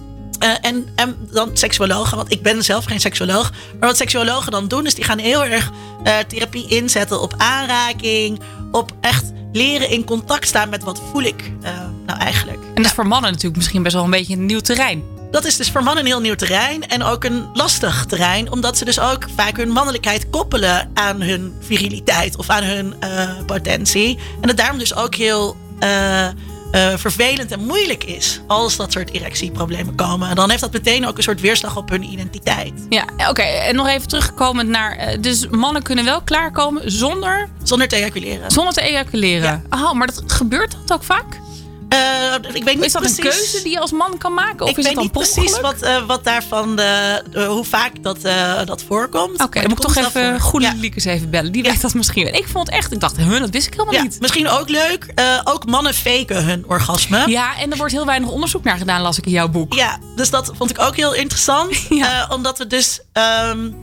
Uh, 0.44 0.50
en, 0.62 0.88
en 0.96 1.18
dan 1.32 1.50
seksuologen, 1.54 2.18
want 2.18 2.32
ik 2.32 2.42
ben 2.42 2.64
zelf 2.64 2.86
geen 2.86 3.00
seksuoloog. 3.00 3.52
Maar 3.80 3.90
wat 3.90 3.98
seksuologen 3.98 4.52
dan 4.52 4.68
doen, 4.68 4.86
is 4.86 4.96
die 4.96 5.04
gaan 5.04 5.18
heel 5.18 5.46
erg 5.46 5.72
uh, 6.04 6.18
therapie 6.28 6.68
inzetten 6.68 7.22
op 7.22 7.34
aanraking. 7.38 8.40
Op 8.72 8.92
echt 9.02 9.32
leren 9.52 9.90
in 9.90 10.04
contact 10.04 10.48
staan 10.48 10.70
met 10.70 10.84
wat 10.84 11.02
voel 11.12 11.24
ik 11.24 11.52
nou 12.06 12.20
eigenlijk. 12.20 12.60
En 12.64 12.76
dat 12.76 12.86
is 12.86 12.92
voor 12.92 13.08
mannen 13.08 13.30
natuurlijk 13.30 13.58
misschien 13.58 13.84
best 13.84 13.96
wel 13.96 14.04
een 14.04 14.10
beetje 14.10 14.34
een 14.34 14.46
nieuw 14.46 14.60
terrein. 14.60 15.13
Dat 15.34 15.46
is 15.46 15.58
dus 15.58 15.72
voor 15.72 15.84
mannen 15.84 16.04
een 16.04 16.10
heel 16.10 16.20
nieuw 16.20 16.36
terrein 16.36 16.88
en 16.88 17.04
ook 17.04 17.24
een 17.24 17.50
lastig 17.54 18.06
terrein, 18.06 18.52
omdat 18.52 18.78
ze 18.78 18.86
dus 18.86 19.00
ook 19.00 19.26
vaak 19.36 19.58
hun 19.58 19.70
mannelijkheid 19.70 20.30
koppelen 20.30 20.92
aan 20.94 21.22
hun 21.22 21.54
viriliteit 21.60 22.38
of 22.38 22.50
aan 22.50 22.64
hun 22.64 22.96
uh, 23.04 23.30
potentie. 23.46 24.20
En 24.42 24.48
het 24.48 24.58
daarom 24.58 24.78
dus 24.78 24.96
ook 24.96 25.16
heel 25.16 25.58
uh, 25.80 26.28
uh, 26.28 26.94
vervelend 26.96 27.52
en 27.52 27.66
moeilijk 27.66 28.04
is 28.04 28.42
als 28.48 28.76
dat 28.76 28.92
soort 28.92 29.12
erectieproblemen 29.12 29.96
komen. 29.96 30.30
En 30.30 30.36
dan 30.36 30.50
heeft 30.50 30.62
dat 30.62 30.74
meteen 30.74 31.08
ook 31.08 31.18
een 31.18 31.24
soort 31.24 31.42
weerslag 31.42 31.78
op 31.78 31.90
hun 31.90 32.04
identiteit. 32.04 32.86
Ja, 32.90 33.04
oké. 33.18 33.30
Okay. 33.30 33.58
En 33.58 33.76
nog 33.76 33.88
even 33.88 34.08
terugkomend 34.08 34.70
naar. 34.70 35.18
Dus 35.22 35.48
mannen 35.48 35.84
kunnen 35.84 36.06
wel 36.06 36.22
klaarkomen 36.22 36.92
zonder. 36.92 37.50
Zonder 37.64 37.88
te 37.88 37.96
ejaculeren. 37.96 38.52
Zonder 38.52 38.74
te 38.74 38.82
ejaculeren. 38.82 39.64
Ja. 39.70 39.84
Oh, 39.84 39.94
maar 39.94 40.08
dat 40.08 40.24
gebeurt 40.28 40.72
dat 40.72 40.94
ook 40.94 41.04
vaak? 41.04 41.42
Uh, 41.94 42.56
ik 42.56 42.64
weet 42.64 42.76
niet 42.76 42.86
is 42.86 42.92
dat 42.92 43.02
precies, 43.02 43.18
een 43.18 43.30
keuze 43.30 43.64
die 43.64 43.72
je 43.72 43.80
als 43.80 43.92
man 43.92 44.18
kan 44.18 44.34
maken? 44.34 44.66
Of 44.66 44.72
ik 44.72 44.78
is 44.78 44.86
weet 44.86 44.94
dan 44.94 45.04
niet 45.04 45.12
precies 45.12 45.60
wat, 45.60 45.84
uh, 45.84 46.06
wat 46.06 46.24
daarvan, 46.24 46.76
de, 46.76 47.24
uh, 47.34 47.48
hoe 47.48 47.64
vaak 47.64 48.04
dat, 48.04 48.18
dat 48.66 48.84
voorkomt. 48.84 49.34
Oké, 49.34 49.44
okay, 49.44 49.62
dan 49.62 49.72
moet 49.72 49.84
ik 49.84 49.94
toch 49.94 50.06
even 50.06 50.40
goede 50.40 50.66
ja. 50.66 50.74
Liekes 50.76 51.06
even 51.06 51.30
bellen. 51.30 51.52
Die 51.52 51.64
ja. 51.64 51.72
weet 51.72 51.82
dat 51.82 51.94
misschien. 51.94 52.34
Ik 52.34 52.48
vond 52.48 52.68
het 52.68 52.76
echt, 52.76 52.92
ik 52.92 53.00
dacht, 53.00 53.18
hun, 53.18 53.40
dat 53.40 53.50
wist 53.50 53.68
ik 53.68 53.74
helemaal 53.74 53.94
ja, 53.94 54.02
niet. 54.02 54.20
Misschien 54.20 54.48
ook 54.48 54.70
leuk. 54.70 55.14
ook 55.44 55.66
mannen 55.66 55.94
faken 55.94 56.46
hun 56.46 56.64
orgasme. 56.68 57.24
Ja, 57.28 57.58
en 57.58 57.72
er 57.72 57.78
wordt 57.78 57.94
heel 57.94 58.06
weinig 58.06 58.30
onderzoek 58.30 58.64
naar 58.64 58.78
gedaan, 58.78 59.02
las 59.02 59.18
ik 59.18 59.26
in 59.26 59.32
jouw 59.32 59.50
boek. 59.50 59.74
Ja, 59.74 60.00
dus 60.16 60.30
dat 60.30 60.52
vond 60.56 60.70
ik 60.70 60.80
ook 60.82 60.96
heel 60.96 61.14
interessant. 61.14 61.88
omdat 62.36 62.58
we 62.58 62.68
dus... 62.68 63.00
Um, 63.50 63.80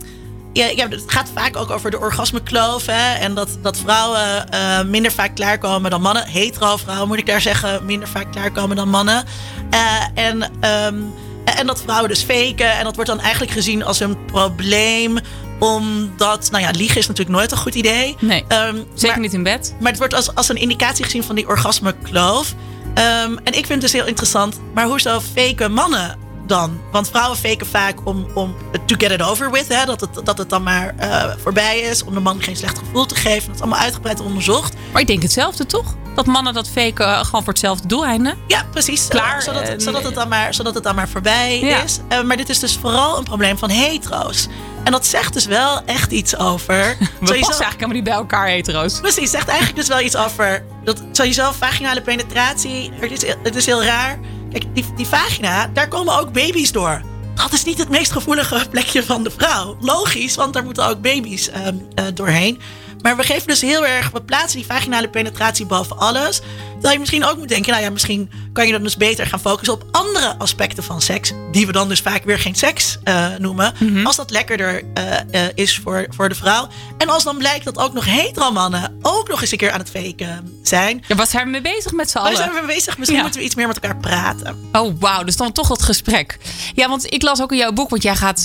ja, 0.53 0.65
ja, 0.65 0.87
het 0.87 1.03
gaat 1.07 1.29
vaak 1.35 1.57
ook 1.57 1.69
over 1.69 1.91
de 1.91 1.99
orgasmekloof. 1.99 2.85
Hè? 2.85 3.13
En 3.13 3.33
dat, 3.33 3.57
dat 3.61 3.77
vrouwen 3.77 4.45
uh, 4.53 4.81
minder 4.83 5.11
vaak 5.11 5.35
klaarkomen 5.35 5.91
dan 5.91 6.01
mannen. 6.01 6.27
Hetero 6.27 6.77
vrouwen, 6.77 7.07
moet 7.07 7.17
ik 7.17 7.25
daar 7.25 7.41
zeggen, 7.41 7.85
minder 7.85 8.07
vaak 8.07 8.31
klaarkomen 8.31 8.75
dan 8.75 8.89
mannen. 8.89 9.25
Uh, 9.73 10.23
en, 10.25 10.43
um, 10.43 11.13
en 11.45 11.67
dat 11.67 11.81
vrouwen 11.81 12.09
dus 12.09 12.23
faken. 12.23 12.71
En 12.77 12.83
dat 12.83 12.95
wordt 12.95 13.09
dan 13.09 13.19
eigenlijk 13.19 13.51
gezien 13.51 13.83
als 13.83 13.99
een 13.99 14.25
probleem 14.25 15.19
omdat, 15.59 16.51
nou 16.51 16.63
ja, 16.63 16.69
liegen 16.71 16.97
is 16.97 17.07
natuurlijk 17.07 17.37
nooit 17.37 17.51
een 17.51 17.57
goed 17.57 17.75
idee. 17.75 18.15
Nee, 18.19 18.45
um, 18.47 18.85
zeker 18.93 19.07
maar, 19.07 19.19
niet 19.19 19.33
in 19.33 19.43
bed. 19.43 19.75
Maar 19.79 19.89
het 19.89 19.99
wordt 19.99 20.13
als, 20.13 20.35
als 20.35 20.49
een 20.49 20.55
indicatie 20.55 21.03
gezien 21.03 21.23
van 21.23 21.35
die 21.35 21.47
orgasmekloof. 21.47 22.53
Um, 22.87 23.39
en 23.43 23.53
ik 23.53 23.65
vind 23.65 23.69
het 23.69 23.81
dus 23.81 23.91
heel 23.91 24.05
interessant. 24.05 24.59
Maar 24.73 24.85
hoezo 24.85 25.19
faken 25.19 25.71
mannen 25.71 26.17
dan? 26.51 26.81
Want 26.91 27.09
vrouwen 27.09 27.37
faken 27.37 27.67
vaak 27.67 27.97
om, 28.03 28.27
om 28.33 28.55
to 28.85 28.95
get 28.97 29.11
it 29.11 29.21
over 29.21 29.51
with. 29.51 29.67
Hè? 29.67 29.85
Dat, 29.85 30.01
het, 30.01 30.25
dat 30.25 30.37
het 30.37 30.49
dan 30.49 30.63
maar 30.63 30.95
uh, 30.99 31.23
voorbij 31.37 31.79
is. 31.79 32.03
Om 32.03 32.13
de 32.13 32.19
man 32.19 32.41
geen 32.41 32.55
slecht 32.55 32.77
gevoel 32.77 33.05
te 33.05 33.15
geven. 33.15 33.45
Dat 33.47 33.55
is 33.55 33.61
allemaal 33.61 33.79
uitgebreid 33.79 34.19
onderzocht. 34.19 34.73
Maar 34.91 35.01
ik 35.01 35.07
denk 35.07 35.21
hetzelfde 35.21 35.65
toch? 35.65 35.95
Dat 36.15 36.25
mannen 36.25 36.53
dat 36.53 36.69
faken 36.69 37.07
uh, 37.07 37.23
gewoon 37.23 37.43
voor 37.43 37.53
hetzelfde 37.53 37.87
doeleinde. 37.87 38.35
Ja, 38.47 38.65
precies. 38.71 39.07
Klaar. 39.07 39.37
Uh, 39.37 39.43
zodat, 39.43 39.61
en... 39.61 39.81
zodat, 39.81 40.03
het 40.03 40.15
dan 40.15 40.27
maar, 40.27 40.53
zodat 40.53 40.73
het 40.73 40.83
dan 40.83 40.95
maar 40.95 41.09
voorbij 41.09 41.59
ja. 41.59 41.81
is. 41.81 41.99
maar 42.25 42.37
dit 42.37 42.49
is 42.49 42.59
dus 42.59 42.77
vooral 42.77 43.17
een 43.17 43.23
probleem 43.23 43.57
van 43.57 43.69
hetero's. 43.69 44.47
En 44.83 44.91
dat 44.91 45.05
zegt 45.05 45.33
dus 45.33 45.45
wel 45.45 45.81
echt 45.85 46.11
iets 46.11 46.37
over. 46.37 46.75
We 46.99 47.07
passen 47.19 47.39
eigenlijk 47.39 47.71
helemaal 47.73 47.95
niet 47.95 48.03
bij 48.03 48.13
elkaar, 48.13 48.47
hetero's. 48.47 48.99
Precies, 48.99 49.31
zegt 49.31 49.47
eigenlijk 49.47 49.79
dus 49.79 49.87
wel 49.87 49.99
iets 49.99 50.15
over. 50.15 50.63
Dat 50.83 51.01
sowieso 51.11 51.51
vaginale 51.51 52.01
penetratie. 52.01 52.91
Het 52.93 53.11
is, 53.11 53.35
het 53.43 53.55
is 53.55 53.65
heel 53.65 53.83
raar. 53.83 54.19
Kijk, 54.51 54.65
die, 54.95 55.07
vagina, 55.07 55.67
daar 55.67 55.87
komen 55.87 56.19
ook 56.19 56.31
baby's 56.31 56.71
door. 56.71 57.01
Dat 57.35 57.53
is 57.53 57.63
niet 57.63 57.77
het 57.77 57.89
meest 57.89 58.11
gevoelige 58.11 58.65
plekje 58.69 59.03
van 59.03 59.23
de 59.23 59.31
vrouw. 59.31 59.77
Logisch, 59.79 60.35
want 60.35 60.53
daar 60.53 60.63
moeten 60.63 60.87
ook 60.87 61.01
baby's 61.01 61.47
um, 61.47 61.87
uh, 61.95 62.05
doorheen. 62.13 62.59
Maar 63.01 63.17
we 63.17 63.23
geven 63.23 63.47
dus 63.47 63.61
heel 63.61 63.85
erg, 63.85 64.09
we 64.11 64.21
plaatsen 64.21 64.59
die 64.59 64.67
vaginale 64.67 65.09
penetratie 65.09 65.65
boven 65.65 65.97
alles. 65.97 66.41
Terwijl 66.81 66.93
je 66.93 66.99
misschien 67.11 67.31
ook 67.31 67.37
moet 67.37 67.47
denken, 67.47 67.71
nou 67.71 67.83
ja, 67.83 67.89
misschien 67.89 68.29
kan 68.53 68.65
je 68.65 68.71
dan 68.71 68.83
dus 68.83 68.97
beter 68.97 69.27
gaan 69.27 69.39
focussen 69.39 69.73
op 69.73 69.85
andere 69.91 70.35
aspecten 70.37 70.83
van 70.83 71.01
seks. 71.01 71.31
Die 71.51 71.65
we 71.65 71.71
dan 71.71 71.89
dus 71.89 71.99
vaak 71.99 72.23
weer 72.23 72.39
geen 72.39 72.55
seks 72.55 72.97
uh, 73.03 73.27
noemen. 73.37 73.73
Mm 73.79 73.87
-hmm. 73.87 74.05
Als 74.05 74.15
dat 74.15 74.29
lekkerder 74.29 74.83
uh, 74.97 75.03
uh, 75.31 75.41
is 75.53 75.79
voor, 75.83 76.05
voor 76.09 76.29
de 76.29 76.35
vrouw. 76.35 76.67
En 76.97 77.09
als 77.09 77.23
dan 77.23 77.37
blijkt 77.37 77.65
dat 77.65 77.77
ook 77.77 77.93
nog 77.93 78.05
hetero 78.05 78.51
mannen 78.51 78.97
ook 79.01 79.29
nog 79.29 79.41
eens 79.41 79.51
een 79.51 79.57
keer 79.57 79.71
aan 79.71 79.79
het 79.79 79.89
faken 79.89 80.59
zijn. 80.63 81.03
Ja, 81.07 81.15
wat 81.15 81.29
zijn 81.29 81.45
we 81.45 81.49
mee 81.49 81.61
bezig 81.61 81.91
met 81.91 82.09
z'n 82.09 82.17
allen? 82.17 82.33
Waar 82.33 82.41
zijn 82.41 82.49
we 82.53 82.65
mee 82.65 82.75
bezig? 82.75 82.97
Misschien 82.97 83.17
ja. 83.17 83.23
moeten 83.23 83.39
we 83.39 83.45
iets 83.45 83.55
meer 83.55 83.67
met 83.67 83.79
elkaar 83.79 83.97
praten. 83.97 84.69
Oh, 84.71 84.95
wauw. 84.99 85.23
Dus 85.23 85.37
dan 85.37 85.51
toch 85.51 85.67
dat 85.67 85.81
gesprek. 85.81 86.37
Ja, 86.75 86.89
want 86.89 87.13
ik 87.13 87.21
las 87.21 87.41
ook 87.41 87.51
in 87.51 87.57
jouw 87.57 87.71
boek, 87.71 87.89
want 87.89 88.03
jij 88.03 88.15
gaat 88.15 88.43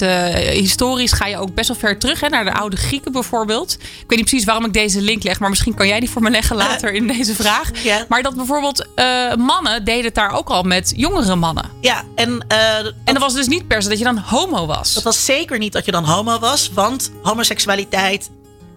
historisch, 0.51 1.13
ga 1.13 1.27
je 1.27 1.37
ook 1.37 1.55
best 1.55 1.69
wel 1.69 1.77
ver 1.77 1.99
terug 1.99 2.21
hè, 2.21 2.29
naar 2.29 2.45
de 2.45 2.53
oude 2.53 2.77
Grieken 2.77 3.13
bijvoorbeeld. 3.13 3.73
Ik 3.73 3.81
weet 4.07 4.19
niet 4.19 4.29
precies 4.29 4.45
waarom 4.45 4.65
ik 4.65 4.73
deze 4.73 5.01
link 5.01 5.23
leg, 5.23 5.41
maar 5.41 5.49
misschien 5.49 5.75
kan 5.75 5.89
jij 5.89 6.01
die 6.01 6.11
voor 6.11 6.23
me 6.23 6.31
leggen 6.31 6.57
later 6.57 6.93
in 7.01 7.07
deze 7.07 7.35
vraag. 7.35 7.71
Ja. 7.83 8.05
Maar 8.09 8.23
dat 8.27 8.37
bijvoorbeeld 8.37 8.87
uh, 8.97 9.35
mannen 9.35 9.85
deden 9.85 10.05
het 10.05 10.15
daar 10.15 10.33
ook 10.33 10.49
al 10.49 10.63
met 10.63 10.93
jongere 10.97 11.37
mannen. 11.37 11.71
Ja, 11.81 12.05
en... 12.15 12.45
Uh, 12.53 12.77
en 12.79 12.95
dat 13.05 13.19
was 13.19 13.35
dus 13.35 13.47
niet 13.47 13.69
per 13.69 13.83
se 13.83 13.89
dat 13.89 13.99
je 13.99 14.05
dan 14.05 14.19
homo 14.19 14.67
was. 14.67 14.95
Dat 14.95 15.03
was 15.03 15.25
zeker 15.25 15.59
niet 15.59 15.73
dat 15.73 15.85
je 15.85 15.91
dan 15.91 16.05
homo 16.05 16.39
was. 16.39 16.71
Want 16.75 17.11
homoseksualiteit 17.23 18.31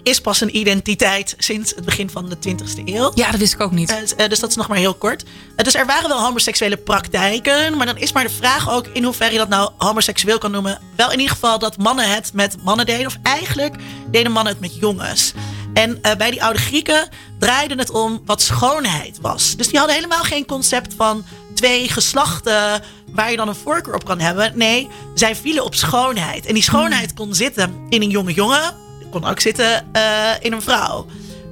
is 0.03 0.21
pas 0.21 0.41
een 0.41 0.57
identiteit 0.57 1.35
sinds 1.37 1.75
het 1.75 1.85
begin 1.85 2.09
van 2.09 2.29
de 2.29 2.35
20e 2.35 2.83
eeuw. 2.85 3.11
Ja, 3.15 3.31
dat 3.31 3.39
wist 3.39 3.53
ik 3.53 3.61
ook 3.61 3.71
niet. 3.71 3.91
Uh, 3.91 4.27
dus 4.27 4.39
dat 4.39 4.49
is 4.49 4.55
nog 4.55 4.67
maar 4.67 4.77
heel 4.77 4.93
kort. 4.93 5.23
Uh, 5.23 5.29
dus 5.55 5.75
er 5.75 5.85
waren 5.85 6.09
wel 6.09 6.21
homoseksuele 6.21 6.77
praktijken. 6.77 7.77
Maar 7.77 7.85
dan 7.85 7.97
is 7.97 8.11
maar 8.11 8.23
de 8.23 8.29
vraag 8.29 8.71
ook 8.71 8.87
in 8.87 9.03
hoeverre 9.03 9.31
je 9.31 9.37
dat 9.37 9.49
nou 9.49 9.71
homoseksueel 9.77 10.37
kan 10.37 10.51
noemen. 10.51 10.81
Wel 10.95 11.11
in 11.11 11.19
ieder 11.19 11.33
geval 11.33 11.59
dat 11.59 11.77
mannen 11.77 12.09
het 12.13 12.33
met 12.33 12.63
mannen 12.63 12.85
deden. 12.85 13.05
Of 13.05 13.17
eigenlijk 13.23 13.75
deden 14.11 14.31
mannen 14.31 14.53
het 14.53 14.61
met 14.61 14.75
jongens. 14.75 15.33
En 15.73 15.99
uh, 16.01 16.15
bij 16.15 16.31
die 16.31 16.43
oude 16.43 16.59
Grieken 16.59 17.09
draaide 17.39 17.75
het 17.75 17.91
om 17.91 18.21
wat 18.25 18.41
schoonheid 18.41 19.17
was. 19.21 19.55
Dus 19.55 19.67
die 19.67 19.77
hadden 19.77 19.95
helemaal 19.95 20.23
geen 20.23 20.45
concept 20.45 20.93
van 20.97 21.25
twee 21.55 21.89
geslachten 21.89 22.81
waar 23.13 23.31
je 23.31 23.37
dan 23.37 23.47
een 23.47 23.55
voorkeur 23.55 23.95
op 23.95 24.05
kan 24.05 24.19
hebben. 24.19 24.51
Nee, 24.55 24.87
zij 25.15 25.35
vielen 25.35 25.63
op 25.63 25.75
schoonheid. 25.75 26.45
En 26.45 26.53
die 26.53 26.63
schoonheid 26.63 27.13
kon 27.13 27.33
zitten 27.35 27.85
in 27.89 28.01
een 28.01 28.09
jonge 28.09 28.33
jongen 28.33 28.87
kon 29.09 29.25
ook 29.25 29.39
zitten 29.39 29.89
uh, 29.95 30.01
in 30.39 30.53
een 30.53 30.61
vrouw. 30.61 31.05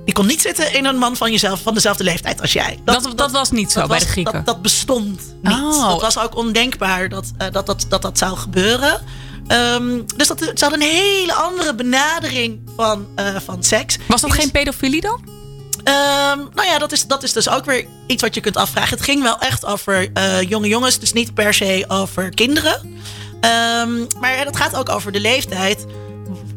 Die 0.06 0.14
kon 0.14 0.26
niet 0.26 0.42
zitten 0.42 0.74
in 0.74 0.86
een 0.86 0.98
man 0.98 1.16
van 1.16 1.32
jezelf 1.32 1.62
van 1.62 1.74
dezelfde 1.74 2.04
leeftijd 2.04 2.42
als 2.42 2.54
jij. 2.54 2.80
Dat, 2.84 3.04
dat, 3.04 3.18
dat 3.18 3.32
was 3.32 3.52
niet 3.52 3.72
zo 3.72 3.80
bij 3.80 3.88
was, 3.88 4.00
de 4.00 4.08
Grieken. 4.08 4.34
Dat, 4.34 4.46
dat 4.46 4.62
bestond 4.62 5.36
niet. 5.42 5.54
Oh. 5.54 5.88
Dat 5.88 6.02
was 6.02 6.20
ook 6.20 6.36
ondenkbaar 6.36 7.10
dat, 7.10 7.32
uh, 7.42 7.48
dat, 7.52 7.66
dat, 7.66 7.86
dat, 7.90 8.02
dat 8.02 8.18
zou 8.18 8.38
gebeuren. 8.38 9.02
Um, 9.51 10.06
dus 10.16 10.27
dat, 10.27 10.39
ze 10.39 10.66
hadden 10.66 10.82
een 10.82 10.88
hele 10.88 11.34
andere 11.34 11.75
benadering 11.75 12.60
van, 12.75 13.08
uh, 13.20 13.36
van 13.46 13.63
seks. 13.63 13.98
Was 14.08 14.22
dat 14.22 14.34
geen 14.34 14.51
pedofilie 14.51 15.01
dan? 15.01 15.22
Um, 15.77 16.50
nou 16.54 16.68
ja, 16.68 16.77
dat 16.77 16.92
is, 16.92 17.06
dat 17.06 17.24
is 17.24 17.34
dus 17.34 17.50
ook 17.50 17.66
weer 17.66 17.86
iets 18.08 18.22
wat 18.22 18.36
je 18.36 18.42
kunt 18.42 18.58
afvragen. 18.58 18.89
Het 18.89 19.06
ging 19.06 19.24
wel 19.24 19.39
echt 19.39 19.66
over 19.66 20.10
uh, 20.13 20.42
jonge 20.42 20.68
jongens, 20.68 21.00
dus 21.00 21.13
niet 21.13 21.34
per 21.34 21.54
se 21.54 21.86
over 21.88 22.30
kinderen. 22.30 22.82
Um, 22.82 24.08
maar 24.20 24.38
het 24.38 24.58
gaat 24.58 24.75
ook 24.75 24.89
over 24.89 25.12
de 25.12 25.20
leeftijd 25.20 25.86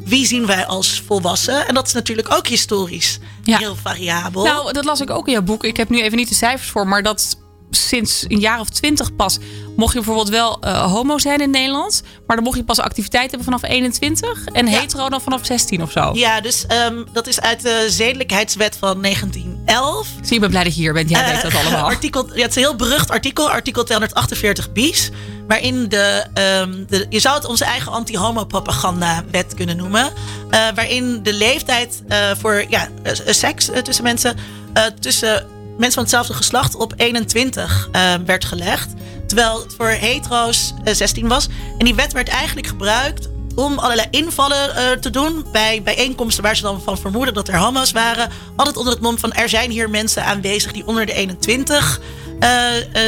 wie 0.04 0.26
zien 0.26 0.47
wij 0.47 0.66
als 0.66 1.02
volwassen? 1.06 1.66
En 1.66 1.75
dat 1.75 1.87
is 1.87 1.92
natuurlijk 1.92 2.32
ook 2.32 2.47
historisch 2.47 3.18
heel 3.44 3.76
variabel. 3.76 4.44
Nou, 4.44 4.73
dat 4.73 4.85
las 4.85 5.00
ik 5.00 5.11
ook 5.11 5.26
in 5.26 5.32
jouw 5.32 5.42
boek. 5.42 5.64
Ik 5.64 5.76
heb 5.76 5.88
nu 5.88 6.02
even 6.02 6.16
niet 6.16 6.28
de 6.28 6.35
cijfers 6.35 6.70
voor, 6.70 6.87
maar 6.88 7.02
dat 7.02 7.37
sinds 7.70 8.24
een 8.28 8.38
jaar 8.38 8.60
of 8.60 8.68
twintig 8.68 9.16
pas 9.16 9.38
mocht 9.76 9.92
je 9.92 9.98
bijvoorbeeld 9.98 10.28
wel 10.28 10.58
uh, 10.64 10.92
homo 10.92 11.18
zijn 11.18 11.40
in 11.40 11.50
Nederland. 11.50 12.02
Maar 12.26 12.36
dan 12.36 12.44
mocht 12.44 12.56
je 12.56 12.64
pas 12.64 12.78
activiteit 12.78 13.26
hebben 13.30 13.44
vanaf 13.44 13.62
21 13.62 14.44
en 14.44 14.66
ja. 14.66 14.78
hetero 14.78 15.08
dan 15.08 15.20
vanaf 15.20 15.46
16 15.46 15.82
of 15.82 15.90
zo. 15.90 16.10
Ja, 16.12 16.40
dus 16.40 16.66
um, 16.86 17.06
dat 17.12 17.26
is 17.26 17.40
uit 17.40 17.62
de 17.62 17.86
Zedelijkheidswet 17.88 18.76
van 18.76 19.02
1911. 19.02 20.08
Zie 20.22 20.34
je, 20.34 20.40
ben 20.40 20.50
blij 20.50 20.64
dat 20.64 20.74
je 20.74 20.80
hier 20.80 20.92
bent. 20.92 21.10
Jij 21.10 21.20
uh, 21.20 21.32
weet 21.32 21.42
dat 21.42 21.54
allemaal. 21.54 21.84
Artikel, 21.94 22.26
ja, 22.26 22.42
het 22.42 22.50
is 22.50 22.56
een 22.56 22.62
heel 22.62 22.76
berucht 22.76 23.10
artikel, 23.10 23.50
artikel 23.50 23.84
248 23.84 24.72
bis. 24.72 25.10
Waarin 25.48 25.88
de, 25.88 26.26
um, 26.62 26.86
de, 26.88 27.06
je 27.08 27.20
zou 27.20 27.34
het 27.34 27.46
onze 27.46 27.64
eigen 27.64 27.92
anti-homo-propaganda-wet 27.92 29.54
kunnen 29.54 29.76
noemen. 29.76 30.04
Uh, 30.04 30.66
waarin 30.74 31.22
de 31.22 31.32
leeftijd 31.32 32.02
voor 32.38 32.64
ja, 32.68 32.88
seks 33.26 33.70
tussen 33.82 34.04
mensen 34.04 34.36
tussen 35.00 35.46
mensen 35.80 35.94
van 35.94 36.02
hetzelfde 36.02 36.34
geslacht 36.34 36.75
op 36.75 36.92
21 36.96 37.88
uh, 37.92 38.12
werd 38.26 38.44
gelegd. 38.44 38.88
Terwijl 39.26 39.60
het 39.60 39.75
voor 39.76 39.88
hetero's 39.88 40.75
uh, 40.84 40.94
16 40.94 41.28
was. 41.28 41.49
En 41.78 41.84
die 41.84 41.94
wet 41.94 42.12
werd 42.12 42.28
eigenlijk 42.28 42.66
gebruikt 42.66 43.28
om 43.54 43.78
allerlei 43.78 44.08
invallen 44.10 44.68
uh, 44.68 44.90
te 44.90 45.10
doen 45.10 45.44
bij 45.52 45.82
bijeenkomsten 45.82 46.42
waar 46.42 46.56
ze 46.56 46.62
dan 46.62 46.82
van 46.82 46.99
vermoeden 46.99 47.34
dat 47.34 47.49
er 47.49 47.56
homo's 47.56 47.92
waren. 47.92 48.30
Altijd 48.56 48.76
onder 48.76 48.92
het 48.92 49.02
mom 49.02 49.18
van 49.18 49.32
er 49.32 49.49
zijn 49.49 49.70
hier 49.70 49.90
mensen 49.90 50.25
aanwezig 50.25 50.72
die 50.72 50.87
onder 50.87 51.06
de 51.06 51.12
21 51.12 52.00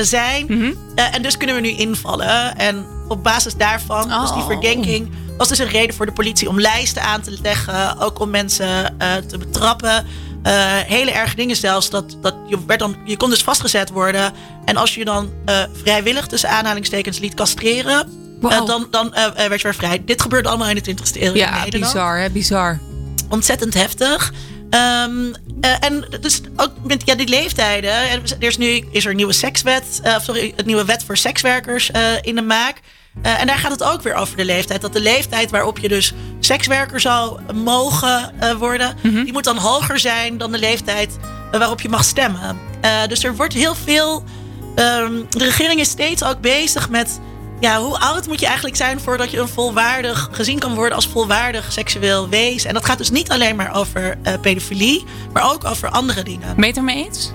zijn. 0.03 0.47
Mm 0.49 0.61
-hmm. 0.61 0.77
en 0.95 1.23
dus 1.23 1.37
kunnen 1.37 1.57
we 1.57 1.63
nu 1.63 1.69
invallen. 1.69 2.57
En 2.57 2.87
op 3.09 3.23
basis 3.23 3.55
daarvan, 3.55 4.13
oh. 4.13 4.21
dus 4.21 4.33
die 4.33 4.43
verdenking, 4.43 5.11
was 5.39 5.49
dus 5.49 5.59
een 5.59 5.69
reden 5.69 5.97
voor 5.97 6.07
de 6.07 6.13
politie 6.13 6.49
om 6.49 6.61
lijsten 6.61 7.03
aan 7.03 7.21
te 7.21 7.39
leggen. 7.43 7.99
Ook 7.99 8.19
om 8.19 8.31
mensen 8.31 8.97
te 9.29 9.39
betrappen. 9.39 10.07
Uh, 10.47 10.53
hele 10.77 11.11
erge 11.11 11.37
dingen 11.37 11.57
zelfs. 11.57 11.91
Dat, 11.91 12.17
dat 12.21 12.35
je, 12.47 12.59
werd 12.67 12.81
dan, 12.81 12.97
je 13.05 13.17
kon 13.17 13.31
dus 13.31 13.43
vastgezet 13.43 13.91
worden. 13.91 14.33
En 14.65 14.77
als 14.77 14.95
je 14.95 15.05
dan 15.05 15.31
uh, 15.47 15.63
vrijwillig 15.83 16.27
tussen 16.27 16.49
aanhalingstekens 16.49 17.19
liet 17.19 17.35
castreren, 17.35 18.09
wow. 18.41 18.53
uh, 18.53 18.67
dan, 18.67 18.87
dan 18.91 19.11
werd 19.11 19.61
je 19.61 19.63
weer 19.63 19.75
vrij. 19.75 20.03
Dit 20.05 20.23
gebeurde 20.23 20.49
allemaal 20.49 20.69
in 20.69 20.83
de 20.83 20.95
20e 20.95 21.21
eeuw. 21.21 21.35
Ja, 21.35 21.65
bizar, 21.71 22.19
hè? 22.19 22.31
Bizar. 22.31 22.81
Ontzettend 23.29 23.75
heftig. 23.75 24.33
Um, 24.71 25.33
en 25.81 26.05
dus 26.21 26.41
ook 26.57 26.71
met 26.83 27.03
ja, 27.05 27.15
die 27.15 27.29
leeftijden. 27.29 27.91
Er 27.91 28.23
is 28.39 28.57
nu 28.57 28.87
is 28.91 29.05
er 29.05 29.11
een 29.11 29.17
nieuwe 29.17 29.33
sekswet, 29.33 30.01
sorry, 30.21 30.53
een 30.57 30.67
nieuwe 30.67 30.85
wet 30.85 31.05
voor 31.05 31.17
sekswerkers 31.17 31.91
in 32.21 32.35
de 32.35 32.43
maak. 32.43 32.81
Uh, 33.23 33.41
en 33.41 33.47
daar 33.47 33.59
gaat 33.59 33.71
het 33.71 33.83
ook 33.83 34.03
weer 34.03 34.15
over 34.15 34.37
de 34.37 34.45
leeftijd. 34.45 34.81
Dat 34.81 34.93
de 34.93 35.01
leeftijd 35.01 35.51
waarop 35.51 35.79
je 35.79 35.89
dus 35.89 36.13
sekswerker 36.41 37.01
zou 37.01 37.41
mogen 37.53 38.35
uh, 38.43 38.53
worden, 38.53 38.97
mm 39.03 39.15
-hmm. 39.15 39.25
die 39.25 39.33
moet 39.33 39.45
dan 39.45 39.57
hoger 39.57 39.99
zijn 39.99 40.39
dan 40.39 40.53
de 40.53 40.59
leeftijd 40.59 41.19
uh, 41.53 41.59
waarop 41.59 41.81
je 41.81 41.89
mag 41.89 42.05
stemmen. 42.05 42.59
dus 43.09 43.25
er 43.25 43.37
wordt 43.37 43.55
heel 43.55 43.75
veel. 43.75 44.25
Um, 44.77 45.27
de 45.29 45.45
regering 45.45 45.81
is 45.81 45.89
steeds 45.89 46.25
ook 46.25 46.41
bezig 46.41 46.89
met. 46.89 47.21
Ja, 47.61 47.81
hoe 47.81 47.99
oud 47.99 48.27
moet 48.27 48.41
je 48.41 48.47
eigenlijk 48.47 48.77
zijn 48.77 49.01
voordat 49.01 49.31
je 49.31 49.41
een 49.41 49.49
volwaardig 49.49 50.29
gezien 50.33 50.59
kan 50.59 50.75
worden 50.75 50.95
als 50.95 51.07
volwaardig 51.07 51.73
seksueel 51.73 52.29
wezen? 52.29 52.69
En 52.69 52.75
dat 52.75 52.85
gaat 52.85 52.99
dus 52.99 53.11
niet 53.11 53.31
alleen 53.31 53.57
maar 53.57 53.75
over 53.75 54.19
pedofilie, 54.41 55.05
maar 55.33 55.53
ook 55.53 55.65
over 55.65 55.89
andere 55.89 56.23
dingen. 56.23 56.55
Meet 56.57 56.77
er 56.77 56.85
mee 56.85 57.05
eens? 57.05 57.33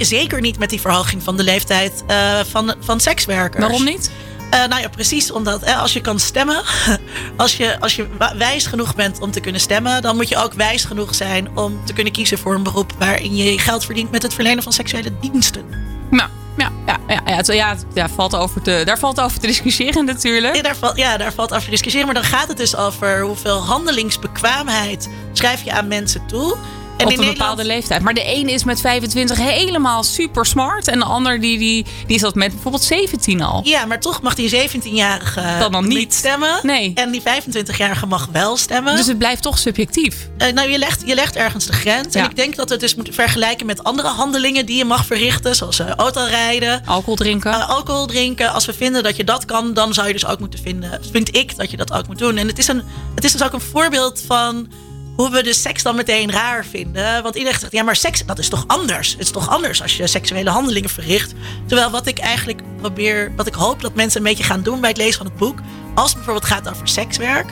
Zeker 0.00 0.40
niet 0.40 0.58
met 0.58 0.70
die 0.70 0.80
verhoging 0.80 1.22
van 1.22 1.36
de 1.36 1.42
leeftijd 1.42 2.04
van, 2.50 2.74
van 2.80 3.00
sekswerkers. 3.00 3.64
Waarom 3.64 3.84
niet? 3.84 4.10
Uh, 4.54 4.66
nou 4.66 4.80
ja, 4.80 4.88
precies 4.88 5.30
omdat 5.30 5.64
hè, 5.64 5.74
als 5.74 5.92
je 5.92 6.00
kan 6.00 6.18
stemmen, 6.18 6.62
als 7.36 7.56
je, 7.56 7.80
als 7.80 7.96
je 7.96 8.06
wijs 8.36 8.66
genoeg 8.66 8.94
bent 8.94 9.20
om 9.20 9.30
te 9.30 9.40
kunnen 9.40 9.60
stemmen, 9.60 10.02
dan 10.02 10.16
moet 10.16 10.28
je 10.28 10.36
ook 10.36 10.52
wijs 10.52 10.84
genoeg 10.84 11.14
zijn 11.14 11.56
om 11.56 11.80
te 11.84 11.92
kunnen 11.92 12.12
kiezen 12.12 12.38
voor 12.38 12.54
een 12.54 12.62
beroep 12.62 12.92
waarin 12.98 13.36
je 13.36 13.58
geld 13.58 13.84
verdient 13.84 14.10
met 14.10 14.22
het 14.22 14.34
verlenen 14.34 14.62
van 14.62 14.72
seksuele 14.72 15.12
diensten. 15.20 15.64
Nou. 16.10 16.30
Ja, 16.56 16.70
ja, 16.86 16.98
ja, 17.08 17.20
ja, 17.26 17.36
het, 17.36 17.46
ja, 17.46 17.76
ja 17.94 18.08
valt 18.08 18.36
over 18.36 18.62
te, 18.62 18.82
daar 18.84 18.98
valt 18.98 19.20
over 19.20 19.40
te 19.40 19.46
discussiëren 19.46 20.04
natuurlijk. 20.04 20.54
Ja 20.54 20.62
daar, 20.62 20.76
valt, 20.76 20.96
ja, 20.96 21.16
daar 21.16 21.32
valt 21.32 21.50
over 21.50 21.64
te 21.64 21.70
discussiëren. 21.70 22.06
Maar 22.06 22.14
dan 22.14 22.24
gaat 22.24 22.48
het 22.48 22.56
dus 22.56 22.76
over 22.76 23.20
hoeveel 23.20 23.58
handelingsbekwaamheid 23.58 25.08
schrijf 25.32 25.62
je 25.62 25.72
aan 25.72 25.88
mensen 25.88 26.26
toe. 26.26 26.56
En 26.96 27.06
op 27.06 27.12
een 27.12 27.18
Nederland... 27.18 27.38
bepaalde 27.38 27.64
leeftijd. 27.64 28.02
Maar 28.02 28.14
de 28.14 28.36
een 28.36 28.48
is 28.48 28.64
met 28.64 28.80
25 28.80 29.38
helemaal 29.38 30.02
super 30.02 30.46
smart. 30.46 30.88
En 30.88 30.98
de 30.98 31.04
ander 31.04 31.40
die, 31.40 31.58
die, 31.58 31.84
die 32.06 32.16
is 32.16 32.20
dat 32.20 32.34
met 32.34 32.52
bijvoorbeeld 32.52 32.82
17 32.82 33.42
al. 33.42 33.60
Ja, 33.64 33.84
maar 33.84 34.00
toch 34.00 34.22
mag 34.22 34.34
die 34.34 34.68
17-jarige 34.68 35.42
dan, 35.58 35.72
dan 35.72 35.88
niet. 35.88 35.98
niet. 35.98 36.14
stemmen. 36.14 36.60
Nee. 36.62 36.92
En 36.94 37.10
die 37.10 37.22
25-jarige 37.22 38.06
mag 38.06 38.28
wel 38.32 38.56
stemmen. 38.56 38.96
Dus 38.96 39.06
het 39.06 39.18
blijft 39.18 39.42
toch 39.42 39.58
subjectief. 39.58 40.28
Uh, 40.38 40.52
nou, 40.52 40.70
je 40.70 40.78
legt, 40.78 41.02
je 41.06 41.14
legt 41.14 41.36
ergens 41.36 41.66
de 41.66 41.72
grens. 41.72 42.14
Ja. 42.14 42.22
En 42.22 42.30
ik 42.30 42.36
denk 42.36 42.56
dat 42.56 42.66
we 42.66 42.72
het 42.72 42.82
dus 42.82 42.94
moeten 42.94 43.14
vergelijken 43.14 43.66
met 43.66 43.84
andere 43.84 44.08
handelingen 44.08 44.66
die 44.66 44.76
je 44.76 44.84
mag 44.84 45.06
verrichten. 45.06 45.56
Zoals 45.56 45.80
uh, 45.80 45.90
autorijden. 45.90 46.82
Alcohol 46.86 47.16
drinken. 47.16 47.52
Uh, 47.52 47.68
alcohol 47.68 48.06
drinken. 48.06 48.52
Als 48.52 48.64
we 48.64 48.72
vinden 48.72 49.02
dat 49.02 49.16
je 49.16 49.24
dat 49.24 49.44
kan, 49.44 49.74
dan 49.74 49.94
zou 49.94 50.06
je 50.06 50.12
dus 50.12 50.26
ook 50.26 50.38
moeten 50.38 50.60
vinden. 50.60 51.00
Vind 51.10 51.36
ik 51.36 51.56
dat 51.56 51.70
je 51.70 51.76
dat 51.76 51.92
ook 51.92 52.06
moet 52.06 52.18
doen. 52.18 52.36
En 52.36 52.46
het 52.46 52.58
is, 52.58 52.68
een, 52.68 52.82
het 53.14 53.24
is 53.24 53.32
dus 53.32 53.42
ook 53.42 53.52
een 53.52 53.60
voorbeeld 53.60 54.22
van 54.26 54.68
hoe 55.16 55.30
we 55.30 55.42
de 55.42 55.54
seks 55.54 55.82
dan 55.82 55.96
meteen 55.96 56.30
raar 56.30 56.64
vinden. 56.64 57.22
Want 57.22 57.34
iedereen 57.34 57.58
zegt, 57.58 57.72
ja, 57.72 57.82
maar 57.82 57.96
seks, 57.96 58.24
dat 58.26 58.38
is 58.38 58.48
toch 58.48 58.64
anders? 58.66 59.10
Het 59.10 59.20
is 59.20 59.30
toch 59.30 59.48
anders 59.48 59.82
als 59.82 59.96
je 59.96 60.06
seksuele 60.06 60.50
handelingen 60.50 60.90
verricht? 60.90 61.32
Terwijl 61.66 61.90
wat 61.90 62.06
ik 62.06 62.18
eigenlijk 62.18 62.62
probeer, 62.80 63.32
wat 63.36 63.46
ik 63.46 63.54
hoop 63.54 63.82
dat 63.82 63.94
mensen 63.94 64.20
een 64.20 64.26
beetje 64.26 64.44
gaan 64.44 64.62
doen 64.62 64.80
bij 64.80 64.88
het 64.88 64.98
lezen 64.98 65.16
van 65.16 65.26
het 65.26 65.36
boek, 65.36 65.58
als 65.94 66.06
het 66.06 66.14
bijvoorbeeld 66.14 66.52
gaat 66.52 66.68
over 66.68 66.88
sekswerk, 66.88 67.50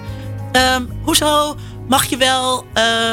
um, 0.76 0.88
hoezo 1.02 1.56
mag 1.88 2.04
je 2.04 2.16
wel, 2.16 2.64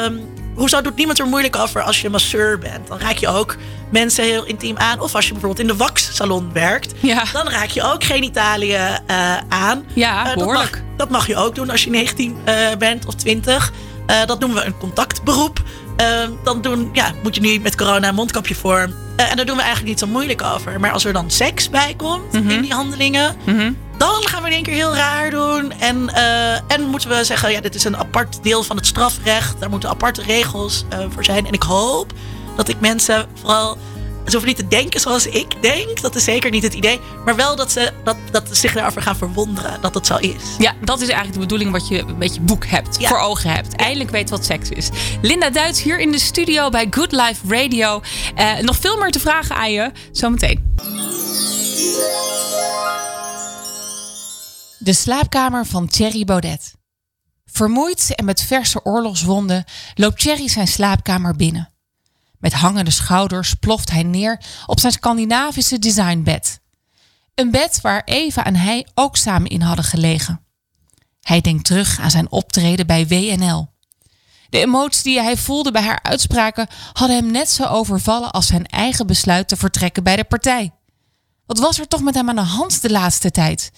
um, 0.04 0.28
hoezo 0.54 0.80
doet 0.80 0.96
niemand 0.96 1.18
er 1.18 1.26
moeilijk 1.26 1.56
over 1.56 1.82
als 1.82 2.00
je 2.00 2.10
masseur 2.10 2.58
bent? 2.58 2.88
Dan 2.88 2.98
raak 2.98 3.16
je 3.16 3.28
ook 3.28 3.56
mensen 3.90 4.24
heel 4.24 4.44
intiem 4.44 4.76
aan. 4.76 5.00
Of 5.00 5.14
als 5.14 5.26
je 5.26 5.32
bijvoorbeeld 5.32 5.68
in 5.68 5.76
de 5.76 5.84
waxsalon 5.84 6.52
werkt, 6.52 6.94
ja. 7.00 7.24
dan 7.32 7.48
raak 7.48 7.68
je 7.68 7.82
ook 7.82 8.04
genitaliën 8.04 8.80
uh, 8.80 9.36
aan. 9.48 9.84
Ja, 9.92 10.30
uh. 10.30 10.36
Dat 10.36 10.46
mag, 10.46 10.70
dat 10.96 11.10
mag, 11.10 11.26
je 11.26 11.36
ook 11.36 11.54
doen 11.54 11.70
als 11.70 11.84
je 11.84 11.90
19 11.90 12.36
uh, 12.48 12.54
bent 12.78 13.06
of 13.06 13.14
20. 13.14 13.72
Uh, 14.06 14.26
dat 14.26 14.40
noemen 14.40 14.58
we 14.58 14.66
een 14.66 14.78
contactberoep. 14.78 15.62
Uh, 16.00 16.06
dan 16.44 16.60
doen, 16.60 16.90
ja, 16.92 17.12
moet 17.22 17.34
je 17.34 17.40
nu 17.40 17.60
met 17.60 17.76
corona 17.76 18.08
een 18.08 18.14
mondkapje 18.14 18.54
voor. 18.54 18.78
Uh, 18.78 19.30
en 19.30 19.36
daar 19.36 19.46
doen 19.46 19.56
we 19.56 19.62
eigenlijk 19.62 19.90
niet 19.90 19.98
zo 19.98 20.06
moeilijk 20.06 20.42
over. 20.42 20.80
Maar 20.80 20.90
als 20.90 21.04
er 21.04 21.12
dan 21.12 21.30
seks 21.30 21.70
bij 21.70 21.94
komt 21.96 22.32
mm 22.32 22.40
-hmm. 22.40 22.50
in 22.50 22.60
die 22.60 22.72
handelingen, 22.72 23.36
mm 23.44 23.58
-hmm. 23.58 23.76
dan 23.96 24.28
gaan 24.28 24.42
we 24.42 24.48
in 24.48 24.54
één 24.54 24.62
keer 24.62 24.74
heel 24.74 24.94
raar 24.94 25.30
doen. 25.30 25.72
En, 25.78 26.14
en 26.66 26.82
moeten 26.82 27.08
we 27.08 27.24
zeggen, 27.24 27.50
ja, 27.50 27.60
dit 27.60 27.74
is 27.74 27.84
een 27.84 27.96
apart 27.96 28.42
deel 28.42 28.62
van 28.62 28.76
het 28.76 28.86
strafrecht. 28.86 29.60
Daar 29.60 29.70
moeten 29.70 29.88
aparte 29.88 30.22
regels 30.22 30.84
voor 31.08 31.24
zijn. 31.24 31.46
En 31.46 31.52
ik 31.52 31.62
hoop 31.62 32.12
dat 32.56 32.68
ik 32.68 32.80
mensen 32.80 33.26
vooral 33.40 33.78
ze 34.24 34.30
hoeven 34.30 34.48
niet 34.48 34.56
te 34.56 34.68
denken 34.68 35.00
zoals 35.00 35.26
ik 35.26 35.62
denk. 35.62 36.00
Dat 36.00 36.14
is 36.14 36.24
zeker 36.24 36.50
niet 36.50 36.62
het 36.62 36.74
idee. 36.74 37.00
Maar 37.24 37.36
wel 37.36 37.56
dat 37.56 37.72
ze, 37.72 37.92
dat, 38.04 38.16
dat 38.30 38.48
ze 38.48 38.54
zich 38.54 38.72
daarover 38.72 39.02
gaan 39.02 39.16
verwonderen 39.16 39.80
dat 39.80 39.94
het 39.94 40.06
zo 40.06 40.16
is. 40.16 40.42
Ja, 40.58 40.74
dat 40.84 41.00
is 41.00 41.08
eigenlijk 41.08 41.32
de 41.32 41.40
bedoeling 41.40 41.70
wat 41.70 41.88
je 41.88 41.98
een 41.98 42.18
beetje 42.18 42.40
boek 42.40 42.66
hebt, 42.66 43.06
voor 43.06 43.18
ogen 43.18 43.50
hebt. 43.50 43.76
Eindelijk 43.76 44.10
weet 44.10 44.30
wat 44.30 44.44
seks 44.44 44.68
is. 44.68 44.88
Linda 45.22 45.50
Duits 45.50 45.82
hier 45.82 45.98
in 45.98 46.12
de 46.12 46.18
studio 46.18 46.68
bij 46.68 46.86
Good 46.90 47.12
Life 47.12 47.46
Radio. 47.46 48.00
Uh, 48.38 48.58
nog 48.58 48.76
veel 48.76 48.98
meer 48.98 49.10
te 49.10 49.20
vragen 49.20 49.56
aan 49.56 49.72
je, 49.72 49.92
zometeen. 50.12 50.74
De 54.78 54.92
slaapkamer 54.92 55.66
van 55.66 55.88
Thierry 55.88 56.24
Baudet. 56.24 56.74
Vermoeid 57.44 58.14
en 58.14 58.24
met 58.24 58.42
verse 58.42 58.84
oorlogswonden 58.84 59.64
loopt 59.94 60.20
Thierry 60.20 60.48
zijn 60.48 60.68
slaapkamer 60.68 61.36
binnen. 61.36 61.68
Met 62.40 62.52
hangende 62.52 62.90
schouders 62.90 63.54
ploft 63.54 63.90
hij 63.90 64.02
neer 64.02 64.40
op 64.66 64.80
zijn 64.80 64.92
Scandinavische 64.92 65.78
designbed. 65.78 66.60
Een 67.34 67.50
bed 67.50 67.80
waar 67.80 68.02
Eva 68.04 68.44
en 68.44 68.56
hij 68.56 68.86
ook 68.94 69.16
samen 69.16 69.50
in 69.50 69.60
hadden 69.60 69.84
gelegen. 69.84 70.44
Hij 71.20 71.40
denkt 71.40 71.64
terug 71.64 72.00
aan 72.00 72.10
zijn 72.10 72.30
optreden 72.30 72.86
bij 72.86 73.06
WNL. 73.06 73.68
De 74.48 74.58
emoties 74.58 75.02
die 75.02 75.20
hij 75.20 75.36
voelde 75.36 75.70
bij 75.70 75.82
haar 75.82 76.02
uitspraken 76.02 76.68
hadden 76.92 77.16
hem 77.16 77.30
net 77.30 77.50
zo 77.50 77.64
overvallen 77.64 78.30
als 78.30 78.46
zijn 78.46 78.66
eigen 78.66 79.06
besluit 79.06 79.48
te 79.48 79.56
vertrekken 79.56 80.02
bij 80.02 80.16
de 80.16 80.24
partij. 80.24 80.70
Wat 81.46 81.58
was 81.58 81.78
er 81.78 81.88
toch 81.88 82.02
met 82.02 82.14
hem 82.14 82.28
aan 82.28 82.34
de 82.34 82.40
hand 82.40 82.82
de 82.82 82.90
laatste 82.90 83.30
tijd? 83.30 83.72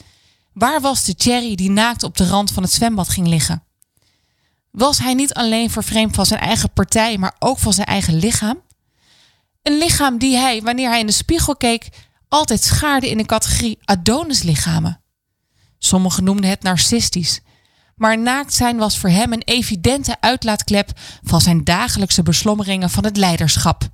Waar 0.53 0.81
was 0.81 1.05
de 1.05 1.15
Cherry 1.17 1.55
die 1.55 1.71
naakt 1.71 2.03
op 2.03 2.17
de 2.17 2.27
rand 2.27 2.51
van 2.51 2.63
het 2.63 2.73
zwembad 2.73 3.09
ging 3.09 3.27
liggen? 3.27 3.63
Was 4.73 4.99
hij 4.99 5.15
niet 5.15 5.35
alleen 5.35 5.71
vervreemd 5.71 6.15
van 6.15 6.27
zijn 6.27 6.41
eigen 6.41 6.73
partij, 6.73 7.19
maar 7.19 7.37
ook 7.39 7.59
van 7.59 7.73
zijn 7.73 7.87
eigen 7.87 8.15
lichaam? 8.15 8.63
Een 9.63 9.79
lichaam 9.79 10.19
die 10.19 10.37
hij, 10.37 10.63
wanneer 10.63 10.89
hij 10.89 11.01
in 11.01 11.07
de 11.07 11.13
spiegel 11.13 11.57
keek, 11.57 11.89
altijd 12.29 12.63
schaarde 12.63 13.11
in 13.11 13.17
de 13.17 13.27
categorie 13.27 13.79
Adonislichamen. 13.85 15.01
Sommigen 15.79 16.25
noemden 16.25 16.51
het 16.51 16.63
narcistisch, 16.63 17.41
maar 17.97 18.19
naakt 18.19 18.55
zijn 18.55 18.77
was 18.77 18.99
voor 18.99 19.11
hem 19.11 19.33
een 19.33 19.43
evidente 19.43 20.17
uitlaatklep 20.21 20.91
van 21.23 21.41
zijn 21.41 21.65
dagelijkse 21.65 22.23
beslommeringen 22.23 22.91
van 22.91 23.05
het 23.05 23.17
leiderschap. 23.17 23.89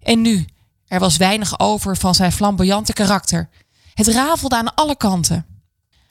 En 0.00 0.20
nu, 0.20 0.46
er 0.86 1.00
was 1.00 1.16
weinig 1.16 1.58
over 1.58 1.96
van 1.96 2.14
zijn 2.14 2.32
flamboyante 2.32 2.92
karakter. 2.92 3.48
Het 3.94 4.06
rafelde 4.06 4.56
aan 4.56 4.74
alle 4.74 4.96
kanten. 4.96 5.57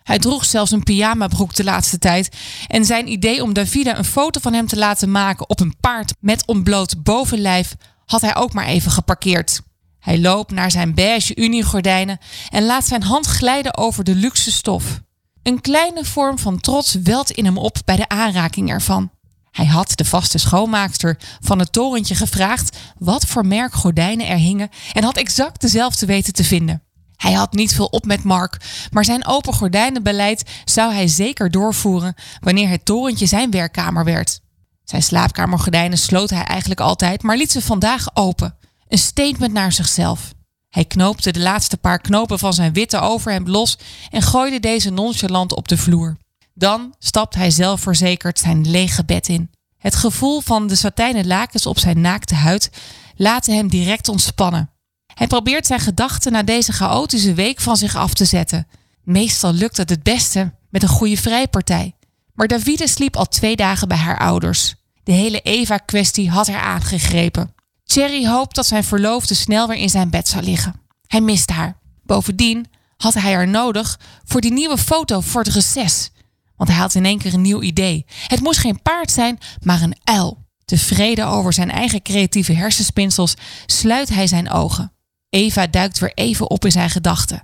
Hij 0.08 0.20
droeg 0.20 0.46
zelfs 0.46 0.72
een 0.72 0.84
pyjamabroek 0.84 1.56
de 1.56 1.64
laatste 1.64 2.00
tijd. 2.00 2.36
En 2.68 2.86
zijn 2.86 3.12
idee 3.12 3.44
om 3.44 3.54
Davida 3.54 3.98
een 3.98 4.06
foto 4.06 4.40
van 4.40 4.54
hem 4.54 4.68
te 4.68 4.78
laten 4.78 5.12
maken 5.12 5.50
op 5.50 5.60
een 5.60 5.76
paard 5.80 6.14
met 6.20 6.46
ontbloot 6.46 7.04
bovenlijf 7.04 7.76
had 8.06 8.22
hij 8.22 8.36
ook 8.36 8.54
maar 8.54 8.66
even 8.66 8.92
geparkeerd. 8.92 9.62
Hij 10.00 10.20
loopt 10.20 10.52
naar 10.52 10.72
zijn 10.72 10.94
beige 10.94 11.36
uniegordijnen 11.36 12.18
en 12.50 12.66
laat 12.66 12.88
zijn 12.88 13.04
hand 13.04 13.26
glijden 13.26 13.78
over 13.78 14.04
de 14.04 14.16
luxe 14.16 14.52
stof. 14.52 15.02
Een 15.44 15.62
kleine 15.62 16.06
vorm 16.06 16.40
van 16.40 16.60
trots 16.60 16.94
welt 16.94 17.32
in 17.32 17.46
hem 17.46 17.58
op 17.58 17.78
bij 17.86 17.96
de 17.96 18.10
aanraking 18.10 18.70
ervan. 18.70 19.12
Hij 19.52 19.66
had 19.66 19.98
de 19.98 20.06
vaste 20.06 20.38
schoonmaakster 20.38 21.18
van 21.40 21.60
het 21.60 21.72
torentje 21.72 22.16
gevraagd 22.16 22.78
wat 22.98 23.26
voor 23.26 23.46
merk 23.46 23.74
gordijnen 23.74 24.28
er 24.28 24.38
hingen 24.38 24.70
en 24.94 25.04
had 25.04 25.18
exact 25.18 25.62
dezelfde 25.62 26.06
weten 26.06 26.34
te 26.34 26.44
vinden. 26.44 26.87
Hij 27.18 27.34
had 27.34 27.54
niet 27.54 27.76
veel 27.76 27.86
op 27.86 28.06
met 28.06 28.24
Mark, 28.24 28.58
maar 28.92 29.06
zijn 29.06 29.28
open 29.28 29.54
gordijnenbeleid 29.54 30.44
zou 30.66 30.94
hij 30.94 31.08
zeker 31.08 31.52
doorvoeren 31.52 32.16
wanneer 32.40 32.70
het 32.70 32.86
torentje 32.86 33.26
zijn 33.26 33.52
werkkamer 33.52 34.04
werd. 34.04 34.40
Zijn 34.84 35.04
slaapkamergordijnen 35.04 35.98
sloot 35.98 36.30
hij 36.30 36.44
eigenlijk 36.44 36.80
altijd, 36.80 37.24
maar 37.24 37.38
liet 37.38 37.52
ze 37.52 37.62
vandaag 37.62 38.16
open. 38.16 38.56
Een 38.88 38.98
statement 38.98 39.54
naar 39.54 39.72
zichzelf. 39.72 40.34
Hij 40.70 40.86
knoopte 40.86 41.32
de 41.32 41.40
laatste 41.40 41.78
paar 41.78 42.00
knopen 42.00 42.40
van 42.40 42.54
zijn 42.54 42.74
witte 42.74 43.00
overhemd 43.00 43.48
los 43.48 43.78
en 44.10 44.22
gooide 44.22 44.60
deze 44.60 44.90
nonchalant 44.90 45.56
op 45.56 45.68
de 45.68 45.78
vloer. 45.78 46.18
Dan 46.54 46.96
stapte 47.00 47.38
hij 47.38 47.52
zelfverzekerd 47.52 48.40
zijn 48.40 48.70
lege 48.70 49.06
bed 49.06 49.28
in. 49.28 49.52
Het 49.78 49.96
gevoel 49.96 50.42
van 50.42 50.68
de 50.68 50.76
satijnen 50.76 51.28
lakens 51.28 51.66
op 51.66 51.80
zijn 51.80 52.02
naakte 52.02 52.36
huid 52.36 52.70
laten 53.16 53.56
hem 53.56 53.68
direct 53.68 54.08
ontspannen. 54.08 54.70
Hij 55.18 55.28
probeert 55.28 55.66
zijn 55.66 55.80
gedachten 55.80 56.32
na 56.32 56.44
deze 56.44 56.72
chaotische 56.72 57.34
week 57.34 57.60
van 57.60 57.78
zich 57.78 57.96
af 57.96 58.14
te 58.14 58.26
zetten. 58.26 58.68
Meestal 59.04 59.54
lukt 59.54 59.78
het 59.78 59.90
het 59.90 60.04
beste 60.04 60.54
met 60.70 60.84
een 60.84 60.90
goede 60.90 61.18
vrijpartij. 61.18 61.96
Maar 62.34 62.48
Davide 62.48 62.88
sliep 62.88 63.16
al 63.16 63.26
twee 63.26 63.56
dagen 63.56 63.88
bij 63.88 63.98
haar 63.98 64.20
ouders. 64.20 64.76
De 65.04 65.12
hele 65.12 65.40
Eva-kwestie 65.40 66.30
had 66.30 66.48
haar 66.48 66.62
aangegrepen. 66.62 67.54
Cherry 67.86 68.28
hoopt 68.28 68.56
dat 68.56 68.66
zijn 68.66 68.84
verloofde 68.84 69.34
snel 69.34 69.68
weer 69.68 69.78
in 69.78 69.90
zijn 69.90 70.10
bed 70.10 70.28
zou 70.28 70.44
liggen. 70.44 70.82
Hij 71.08 71.22
mist 71.22 71.50
haar. 71.50 71.78
Bovendien 72.04 72.66
had 72.98 73.14
hij 73.14 73.34
haar 73.34 73.48
nodig 73.48 74.00
voor 74.26 74.42
die 74.42 74.54
nieuwe 74.54 74.78
foto 74.78 75.22
voor 75.22 75.44
het 75.44 75.54
reces. 75.54 76.10
Want 76.56 76.70
hij 76.70 76.80
had 76.80 76.96
in 76.96 77.06
één 77.06 77.18
keer 77.18 77.34
een 77.34 77.42
nieuw 77.42 77.62
idee. 77.62 78.06
Het 78.28 78.42
moest 78.42 78.60
geen 78.60 78.82
paard 78.82 79.12
zijn, 79.12 79.40
maar 79.62 79.82
een 79.82 79.98
uil. 80.04 80.46
Tevreden 80.66 81.28
over 81.28 81.54
zijn 81.54 81.72
eigen 81.72 82.02
creatieve 82.02 82.54
hersenspinsels 82.54 83.34
sluit 83.66 84.10
hij 84.10 84.28
zijn 84.28 84.50
ogen. 84.50 84.92
Eva 85.38 85.68
duikt 85.68 86.00
weer 86.00 86.12
even 86.14 86.50
op 86.50 86.66
in 86.66 86.72
zijn 86.72 86.90
gedachten. 86.90 87.44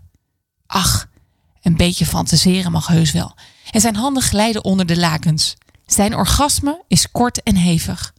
Ach, 0.68 1.08
een 1.62 1.78
beetje 1.78 2.06
fantaseren 2.06 2.72
mag 2.72 2.88
heus 2.88 3.12
wel. 3.12 3.36
En 3.72 3.82
zijn 3.82 3.96
handen 3.96 4.24
glijden 4.24 4.64
onder 4.64 4.86
de 4.86 4.98
lakens. 4.98 5.56
Zijn 5.86 6.16
orgasme 6.16 6.82
is 6.88 7.12
kort 7.12 7.44
en 7.44 7.56
hevig. 7.56 8.14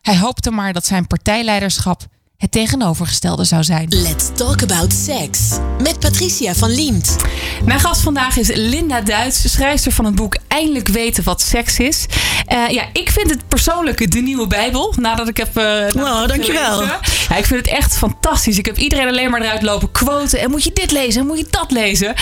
Hij 0.00 0.18
hoopte 0.18 0.50
maar 0.50 0.72
dat 0.72 0.86
zijn 0.86 1.06
partijleiderschap 1.06 2.06
het 2.40 2.52
tegenovergestelde 2.52 3.44
zou 3.44 3.64
zijn. 3.64 3.86
Let's 3.88 4.28
talk 4.34 4.62
about 4.62 4.92
sex 4.92 5.38
met 5.82 5.98
Patricia 5.98 6.54
van 6.54 6.70
Liemt. 6.70 7.16
Mijn 7.64 7.80
gast 7.80 8.00
vandaag 8.00 8.36
is 8.36 8.50
Linda 8.54 9.00
Duits, 9.00 9.52
schrijfster 9.52 9.92
van 9.92 10.04
het 10.04 10.14
boek 10.14 10.36
Eindelijk 10.48 10.88
weten 10.88 11.24
wat 11.24 11.40
seks 11.40 11.78
is. 11.78 12.06
Uh, 12.52 12.68
ja, 12.68 12.84
ik 12.92 13.10
vind 13.10 13.30
het 13.30 13.48
persoonlijk 13.48 14.12
de 14.12 14.20
nieuwe 14.20 14.46
Bijbel. 14.46 14.94
Nadat 14.96 15.28
ik 15.28 15.36
heb. 15.36 15.58
Uh, 15.58 15.90
wow, 15.90 16.28
dankjewel. 16.28 16.82
Ja, 16.82 17.36
ik 17.36 17.46
vind 17.46 17.66
het 17.66 17.74
echt 17.74 17.96
fantastisch. 17.96 18.58
Ik 18.58 18.66
heb 18.66 18.76
iedereen 18.76 19.08
alleen 19.08 19.30
maar 19.30 19.40
eruit 19.40 19.62
lopen 19.62 19.92
quoten. 19.92 20.38
En 20.38 20.50
moet 20.50 20.64
je 20.64 20.70
dit 20.72 20.90
lezen? 20.90 21.20
En 21.20 21.26
moet 21.26 21.38
je 21.38 21.46
dat 21.50 21.70
lezen? 21.70 22.14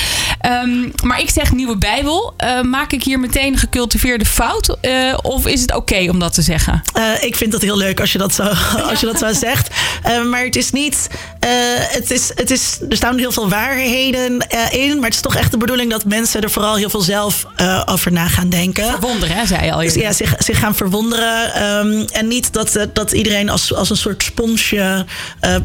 Um, 0.64 0.92
maar 1.02 1.20
ik 1.20 1.30
zeg 1.30 1.52
nieuwe 1.52 1.78
Bijbel. 1.78 2.34
Uh, 2.44 2.60
maak 2.60 2.92
ik 2.92 3.02
hier 3.02 3.20
meteen 3.20 3.52
een 3.52 3.58
gecultiveerde 3.58 4.24
fout? 4.24 4.76
of 5.22 5.46
is 5.46 5.60
het 5.60 5.70
oké 5.70 5.78
okay 5.78 6.08
om 6.08 6.18
dat 6.18 6.34
te 6.34 6.42
zeggen? 6.42 6.82
ik 7.20 7.36
vind 7.36 7.52
het 7.52 7.62
heel 7.62 7.76
leuk 7.76 8.00
als 8.00 8.12
je 8.12 8.18
dat 8.18 8.34
zo, 8.34 8.42
als 8.90 9.00
je 9.00 9.06
dat 9.06 9.18
zo 9.18 9.32
zegt. 9.32 9.68
Uh, 10.08 10.24
maar 10.24 10.44
het 10.44 10.56
is 10.56 10.70
niet. 10.70 11.08
Uh, 11.44 11.50
het 11.76 12.10
is, 12.10 12.30
het 12.34 12.50
is, 12.50 12.78
er 12.88 12.96
staan 12.96 13.18
heel 13.18 13.32
veel 13.32 13.48
waarheden 13.48 14.46
uh, 14.54 14.72
in. 14.72 14.94
Maar 14.94 15.04
het 15.04 15.14
is 15.14 15.20
toch 15.20 15.36
echt 15.36 15.50
de 15.50 15.56
bedoeling 15.56 15.90
dat 15.90 16.04
mensen 16.04 16.42
er 16.42 16.50
vooral 16.50 16.76
heel 16.76 16.90
veel 16.90 17.00
zelf 17.00 17.46
over 17.84 18.12
na 18.12 18.28
gaan 18.28 18.48
denken. 18.48 18.84
Verwonderen, 18.84 19.36
hè, 19.36 19.46
zei 19.46 19.64
je 19.64 19.72
al. 19.72 19.82
Ja, 19.82 20.12
zich, 20.12 20.34
zich 20.38 20.58
gaan 20.58 20.74
verwonderen. 20.74 21.62
Um, 21.62 22.06
en 22.12 22.28
niet 22.28 22.52
dat, 22.52 22.86
dat 22.92 23.12
iedereen 23.12 23.48
als, 23.48 23.74
als 23.74 23.90
een 23.90 23.96
soort 23.96 24.22
sponsje 24.22 25.06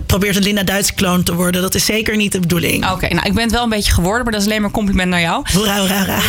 probeert 0.06 0.36
een 0.36 0.43
Linda 0.43 0.63
Duits 0.63 0.93
kloon 0.93 1.23
te 1.23 1.34
worden. 1.34 1.62
Dat 1.62 1.75
is 1.75 1.86
zeker 1.86 2.15
niet 2.15 2.32
de 2.32 2.39
bedoeling. 2.39 2.91
Oké, 2.91 3.08
nou 3.08 3.27
ik 3.27 3.34
ben 3.34 3.43
het 3.43 3.51
wel 3.51 3.63
een 3.63 3.69
beetje 3.69 3.93
geworden, 3.93 4.23
maar 4.23 4.32
dat 4.32 4.41
is 4.41 4.47
alleen 4.47 4.62
maar 4.62 4.69
een 4.69 4.75
compliment 4.75 5.10
naar 5.10 5.21
jou. 5.21 5.45
Hoera, 5.53 5.79
hoera, 5.79 5.97
hoera. 5.97 6.19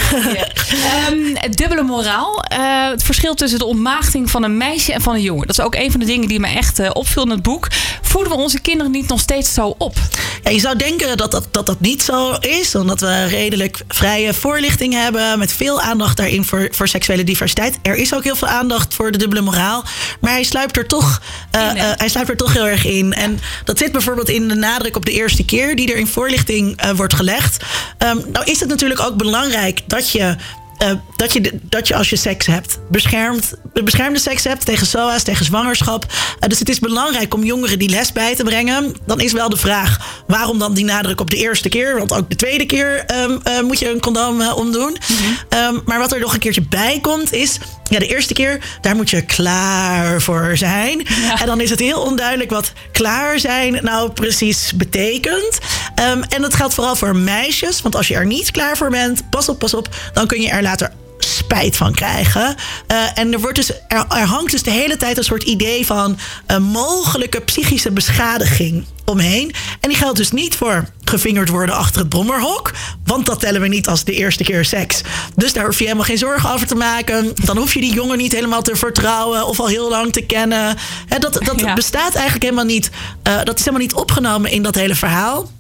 Um, 1.11 1.51
dubbele 1.51 1.83
moraal. 1.83 2.45
het 2.91 3.03
verschil 3.03 3.35
tussen 3.35 3.59
de 3.59 3.65
ontmaagding 3.65 4.31
van 4.31 4.43
een 4.43 4.57
meisje 4.57 4.93
en 4.93 5.01
van 5.01 5.15
een 5.15 5.23
jongen. 5.23 5.47
Dat 5.47 5.59
is 5.59 5.65
ook 5.65 5.75
een 5.75 5.91
van 5.91 6.01
de 6.01 6.07
dingen 6.07 6.29
die 6.29 6.41
me 6.41 6.49
echt 6.49 6.93
opviel 6.93 7.23
in 7.23 7.31
het 7.31 7.43
boek 7.43 7.69
voeden 8.15 8.33
we 8.33 8.39
onze 8.39 8.61
kinderen 8.61 8.93
niet 8.93 9.09
nog 9.09 9.21
steeds 9.21 9.55
zo 9.55 9.75
op? 9.79 9.97
Ja, 10.43 10.51
je 10.51 10.61
zou 10.61 10.77
denken 10.77 11.17
dat 11.17 11.31
dat, 11.31 11.49
dat 11.51 11.67
dat 11.67 11.81
niet 11.81 12.03
zo 12.03 12.33
is, 12.41 12.75
omdat 12.75 13.01
we 13.01 13.25
redelijk 13.25 13.83
vrije 13.89 14.35
voorlichting 14.35 14.93
hebben 14.93 15.39
met 15.39 15.53
veel 15.53 15.81
aandacht 15.81 16.17
daarin 16.17 16.45
voor, 16.45 16.69
voor 16.71 16.89
seksuele 16.89 17.25
diversiteit. 17.25 17.79
Er 17.83 17.97
is 17.97 18.15
ook 18.15 18.25
heel 18.25 18.37
veel 18.37 18.49
aandacht 18.49 18.95
voor 18.95 19.13
de 19.13 19.19
dubbele 19.19 19.41
moraal, 19.41 19.85
maar 20.21 20.33
hij 20.33 20.43
sluipt 20.43 20.77
er 20.77 20.87
toch, 20.87 21.21
uh, 21.57 21.61
uh, 21.61 21.83
hij 21.97 22.09
sluipt 22.09 22.31
er 22.31 22.37
toch 22.37 22.53
heel 22.53 22.67
erg 22.67 22.85
in. 22.85 23.13
En 23.13 23.41
dat 23.65 23.79
zit 23.79 23.93
bijvoorbeeld 23.93 24.29
in 24.29 24.49
de 24.49 24.55
nadruk 24.55 24.97
op 24.97 25.05
de 25.05 25.13
eerste 25.13 25.45
keer 25.45 25.77
die 25.77 25.93
er 25.93 25.99
in 25.99 26.07
voorlichting 26.07 26.85
uh, 26.85 26.91
wordt 26.91 27.15
gelegd. 27.15 27.65
Um, 27.99 28.25
nou 28.33 28.45
is 28.45 28.61
het 28.61 28.69
natuurlijk 28.69 29.01
ook 29.01 29.17
belangrijk 29.17 29.81
dat 29.87 30.11
je 30.11 30.37
uh, 30.83 30.91
dat, 31.17 31.33
je, 31.33 31.59
dat 31.63 31.89
je 31.89 31.95
als 31.95 32.11
je 32.11 32.17
seks 32.17 32.47
hebt, 32.47 32.79
beschermd, 32.91 33.55
beschermde 33.85 34.19
seks 34.19 34.45
hebt 34.45 34.65
tegen 34.65 34.87
SOA's, 34.87 35.23
tegen 35.23 35.45
zwangerschap. 35.45 36.07
Uh, 36.13 36.49
dus 36.49 36.59
het 36.59 36.69
is 36.69 36.79
belangrijk 36.79 37.35
om 37.35 37.45
jongeren 37.45 37.79
die 37.79 37.89
les 37.89 38.13
bij 38.13 38.35
te 38.35 38.45
brengen. 38.45 38.97
Dan 39.07 39.21
is 39.21 39.33
wel 39.33 39.49
de 39.49 39.57
vraag, 39.57 40.23
waarom 40.27 40.59
dan 40.59 40.75
die 40.75 40.85
nadruk 40.85 41.21
op 41.21 41.31
de 41.31 41.37
eerste 41.37 41.69
keer? 41.69 41.99
Want 41.99 42.13
ook 42.13 42.31
de 42.31 42.37
tweede 42.37 42.67
keer 42.67 43.05
um, 43.15 43.41
uh, 43.49 43.61
moet 43.61 43.79
je 43.79 43.91
een 43.91 44.01
condoom 44.01 44.43
omdoen. 44.43 44.97
Mm 45.09 45.17
-hmm. 45.17 45.59
um, 45.59 45.83
maar 45.85 45.99
wat 45.99 46.13
er 46.13 46.21
nog 46.21 46.33
een 46.33 46.39
keertje 46.39 46.67
bij 46.69 46.99
komt, 47.03 47.33
is 47.33 47.59
ja, 47.91 47.99
de 47.99 48.07
eerste 48.07 48.35
keer, 48.35 48.79
daar 48.81 48.97
moet 48.97 49.11
je 49.11 49.23
klaar 49.23 50.23
voor 50.23 50.57
zijn. 50.57 51.07
Ja. 51.21 51.41
En 51.41 51.47
dan 51.47 51.61
is 51.61 51.71
het 51.71 51.81
heel 51.81 52.01
onduidelijk 52.01 52.51
wat 52.51 52.73
klaar 52.93 53.39
zijn 53.39 53.79
nou 53.83 54.11
precies 54.11 54.73
betekent. 54.75 55.59
Um, 56.01 56.23
en 56.23 56.43
dat 56.43 56.55
geldt 56.55 56.75
vooral 56.75 56.97
voor 56.97 57.17
meisjes. 57.17 57.83
Want 57.83 57.97
als 57.97 58.09
je 58.09 58.15
er 58.15 58.27
niet 58.27 58.51
klaar 58.51 58.77
voor 58.77 58.91
bent, 58.91 59.31
pas 59.31 59.49
op, 59.49 59.59
pas 59.59 59.75
op, 59.75 59.89
dan 60.13 60.27
kun 60.27 60.41
je 60.41 60.49
er 60.49 60.63
later 60.63 60.93
spijt 61.19 61.77
van 61.77 61.95
krijgen. 61.95 62.55
Uh, 62.93 62.97
en 63.15 63.33
er, 63.33 63.41
wordt 63.41 63.57
dus, 63.57 63.71
er, 63.71 64.05
er, 64.09 64.27
hangt 64.27 64.51
dus 64.51 64.63
de 64.63 64.71
hele 64.71 64.97
tijd 64.97 65.17
een 65.17 65.25
soort 65.25 65.43
idee 65.43 65.87
van 65.87 66.19
een 66.47 66.63
mogelijke 66.63 67.41
psychische 67.41 67.91
beschadiging 67.91 68.87
omheen. 69.05 69.53
En 69.81 69.89
die 69.89 69.99
geldt 69.99 70.17
dus 70.17 70.31
niet 70.31 70.55
voor 70.55 70.89
gevingerd 71.05 71.49
worden 71.49 71.75
achter 71.75 72.01
het 72.01 72.09
brommerhok. 72.09 72.73
Want 73.05 73.27
dat 73.27 73.41
tellen 73.41 73.61
we 73.61 73.69
niet 73.69 73.89
als 73.89 74.05
de 74.05 74.13
eerste 74.13 74.45
keer 74.45 74.65
seks. 74.65 75.01
Dus 75.35 75.53
daar 75.53 75.65
hoef 75.65 75.79
je 75.79 75.85
helemaal 75.85 76.05
geen 76.05 76.19
zorgen 76.19 76.51
over 76.51 76.67
te 76.67 76.75
maken. 76.75 77.33
Dan 77.35 77.57
hoef 77.57 77.75
je 77.75 77.81
die 77.81 77.95
jongen 77.95 78.19
niet 78.19 78.33
helemaal 78.33 78.63
te 78.63 78.77
vertrouwen 78.77 79.47
of 79.47 79.61
al 79.61 79.67
heel 79.67 79.89
lang 79.89 80.13
te 80.13 80.23
kennen. 80.23 80.77
dat 81.19 81.33
dat 81.33 81.75
bestaat 81.75 82.15
eigenlijk 82.15 82.43
helemaal 82.43 82.65
niet. 82.65 82.91
Uh, 83.29 83.43
dat 83.43 83.59
is 83.59 83.65
helemaal 83.65 83.87
niet 83.87 83.95
opgenomen 83.95 84.51
in 84.51 84.63
dat 84.63 84.75
hele 84.75 84.95
verhaal. 84.95 85.51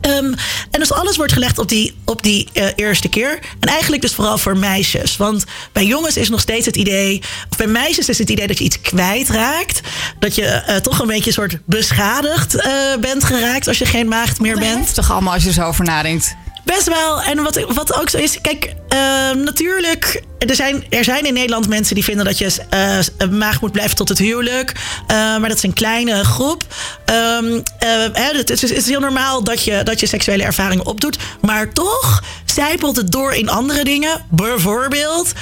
Um, 0.00 0.34
en 0.70 0.80
dus 0.80 0.92
alles 0.92 1.16
wordt 1.16 1.32
gelegd 1.32 1.58
op 1.58 1.68
die, 1.68 1.94
op 2.04 2.22
die 2.22 2.48
uh, 2.52 2.66
eerste 2.74 3.08
keer. 3.08 3.38
En 3.60 3.68
eigenlijk 3.68 4.02
dus 4.02 4.14
vooral 4.14 4.38
voor 4.38 4.56
meisjes. 4.56 5.16
Want 5.16 5.44
bij 5.72 5.84
jongens 5.84 6.16
is 6.16 6.28
nog 6.28 6.40
steeds 6.40 6.66
het 6.66 6.76
idee... 6.76 7.22
of 7.50 7.56
bij 7.56 7.66
meisjes 7.66 8.08
is 8.08 8.18
het 8.18 8.30
idee 8.30 8.46
dat 8.46 8.58
je 8.58 8.64
iets 8.64 8.80
kwijtraakt. 8.80 9.80
Dat 10.18 10.34
je 10.34 10.62
uh, 10.68 10.76
toch 10.76 10.98
een 10.98 11.06
beetje 11.06 11.26
een 11.26 11.32
soort 11.32 11.58
beschadigd 11.64 12.54
uh, 12.54 12.62
bent 13.00 13.24
geraakt... 13.24 13.68
als 13.68 13.78
je 13.78 13.86
geen 13.86 14.08
maagd 14.08 14.40
meer 14.40 14.58
bent. 14.58 14.94
toch 14.94 15.10
allemaal 15.10 15.32
als 15.32 15.44
je 15.44 15.52
zo 15.52 15.62
over 15.62 15.84
nadenkt. 15.84 16.36
Best 16.64 16.88
wel. 16.88 17.22
En 17.22 17.42
wat, 17.42 17.64
wat 17.74 17.94
ook 17.94 18.10
zo 18.10 18.16
is, 18.16 18.40
kijk, 18.40 18.74
uh, 18.94 19.30
natuurlijk, 19.30 20.22
er 20.38 20.54
zijn, 20.54 20.84
er 20.90 21.04
zijn 21.04 21.26
in 21.26 21.34
Nederland 21.34 21.68
mensen 21.68 21.94
die 21.94 22.04
vinden 22.04 22.24
dat 22.24 22.38
je 22.38 22.56
uh, 23.18 23.28
maag 23.28 23.60
moet 23.60 23.72
blijven 23.72 23.96
tot 23.96 24.08
het 24.08 24.18
huwelijk. 24.18 24.72
Uh, 24.74 25.06
maar 25.16 25.48
dat 25.48 25.56
is 25.56 25.62
een 25.62 25.72
kleine 25.72 26.24
groep. 26.24 26.62
Um, 27.40 27.62
het, 28.12 28.50
is, 28.50 28.60
het, 28.60 28.70
is, 28.70 28.86
heel 28.86 29.00
normaal 29.00 29.44
dat 29.44 29.64
je, 29.64 29.82
dat 29.82 30.00
je 30.00 30.06
seksuele 30.06 30.42
ervaringen 30.42 30.86
opdoet. 30.86 31.18
Maar 31.40 31.72
toch 31.72 32.22
zijpelt 32.44 32.96
het 32.96 33.12
door 33.12 33.34
in 33.34 33.48
andere 33.48 33.84
dingen. 33.84 34.24
Bijvoorbeeld, 34.30 35.32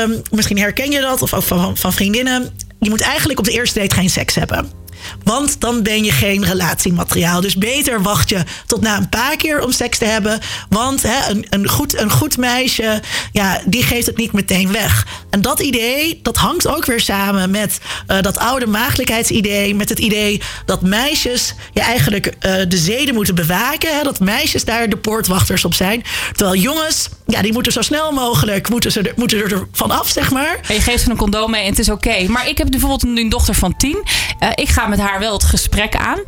um, 0.00 0.22
misschien 0.30 0.58
herken 0.58 0.90
je 0.90 1.00
dat, 1.00 1.22
of 1.22 1.34
ook 1.34 1.42
van, 1.42 1.76
van 1.76 1.92
vriendinnen. 1.92 2.56
Je 2.78 2.90
moet 2.90 3.00
eigenlijk 3.00 3.38
op 3.38 3.44
de 3.44 3.52
eerste 3.52 3.78
date 3.78 3.94
geen 3.94 4.10
seks 4.10 4.34
hebben. 4.34 4.86
Want 5.24 5.60
dan 5.60 5.82
ben 5.82 6.04
je 6.04 6.12
geen 6.12 6.44
relatiemateriaal. 6.44 7.40
Dus 7.40 7.56
beter 7.56 8.02
wacht 8.02 8.28
je 8.28 8.42
tot 8.66 8.80
na 8.80 8.96
een 8.96 9.08
paar 9.08 9.36
keer 9.36 9.62
om 9.62 9.72
seks 9.72 9.98
te 9.98 10.04
hebben. 10.04 10.40
Want 10.68 11.02
hè, 11.02 11.30
een, 11.30 11.46
een, 11.50 11.68
goed, 11.68 11.98
een 11.98 12.10
goed 12.10 12.36
meisje, 12.36 13.02
ja, 13.32 13.60
die 13.66 13.82
geeft 13.82 14.06
het 14.06 14.16
niet 14.16 14.32
meteen 14.32 14.72
weg. 14.72 15.06
En 15.30 15.40
dat 15.42 15.60
idee, 15.60 16.20
dat 16.22 16.36
hangt 16.36 16.66
ook 16.66 16.86
weer 16.86 17.00
samen 17.00 17.50
met 17.50 17.78
uh, 18.08 18.20
dat 18.20 18.38
oude 18.38 18.66
maagdelijkheidsidee. 18.66 19.74
Met 19.74 19.88
het 19.88 19.98
idee 19.98 20.40
dat 20.64 20.82
meisjes 20.82 21.54
ja, 21.72 21.82
eigenlijk 21.82 22.26
uh, 22.26 22.32
de 22.68 22.76
zeden 22.76 23.14
moeten 23.14 23.34
bewaken. 23.34 23.96
Hè, 23.96 24.02
dat 24.02 24.20
meisjes 24.20 24.64
daar 24.64 24.88
de 24.88 24.96
poortwachters 24.96 25.64
op 25.64 25.74
zijn. 25.74 26.02
Terwijl 26.32 26.60
jongens, 26.60 27.08
ja, 27.26 27.42
die 27.42 27.52
moeten 27.52 27.72
zo 27.72 27.82
snel 27.82 28.12
mogelijk 28.12 28.68
moeten 28.68 28.92
ze 28.92 29.00
er, 29.00 29.12
moeten 29.16 29.38
er 29.38 29.66
van 29.72 29.90
af, 29.90 30.08
zeg 30.08 30.30
maar. 30.30 30.58
En 30.68 30.74
je 30.74 30.80
geeft 30.80 31.02
ze 31.02 31.10
een 31.10 31.16
condoom 31.16 31.50
mee 31.50 31.62
en 31.62 31.70
het 31.70 31.78
is 31.78 31.88
oké. 31.88 32.28
Maar 32.28 32.48
ik 32.48 32.58
heb 32.58 32.70
bijvoorbeeld 32.70 33.02
een 33.02 33.28
dochter 33.28 33.54
van 33.54 33.76
tien. 33.76 34.02
Uh, 34.40 34.48
ik 34.54 34.68
ga 34.68 34.86
met 34.86 34.97
haar 34.98 35.18
wel 35.18 35.32
het 35.32 35.44
gesprek 35.44 35.96
aan. 35.96 36.18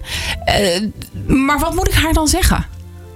Uh, 0.46 0.88
maar 1.26 1.58
wat 1.58 1.74
moet 1.74 1.88
ik 1.88 1.94
haar 1.94 2.12
dan 2.12 2.28
zeggen? 2.28 2.66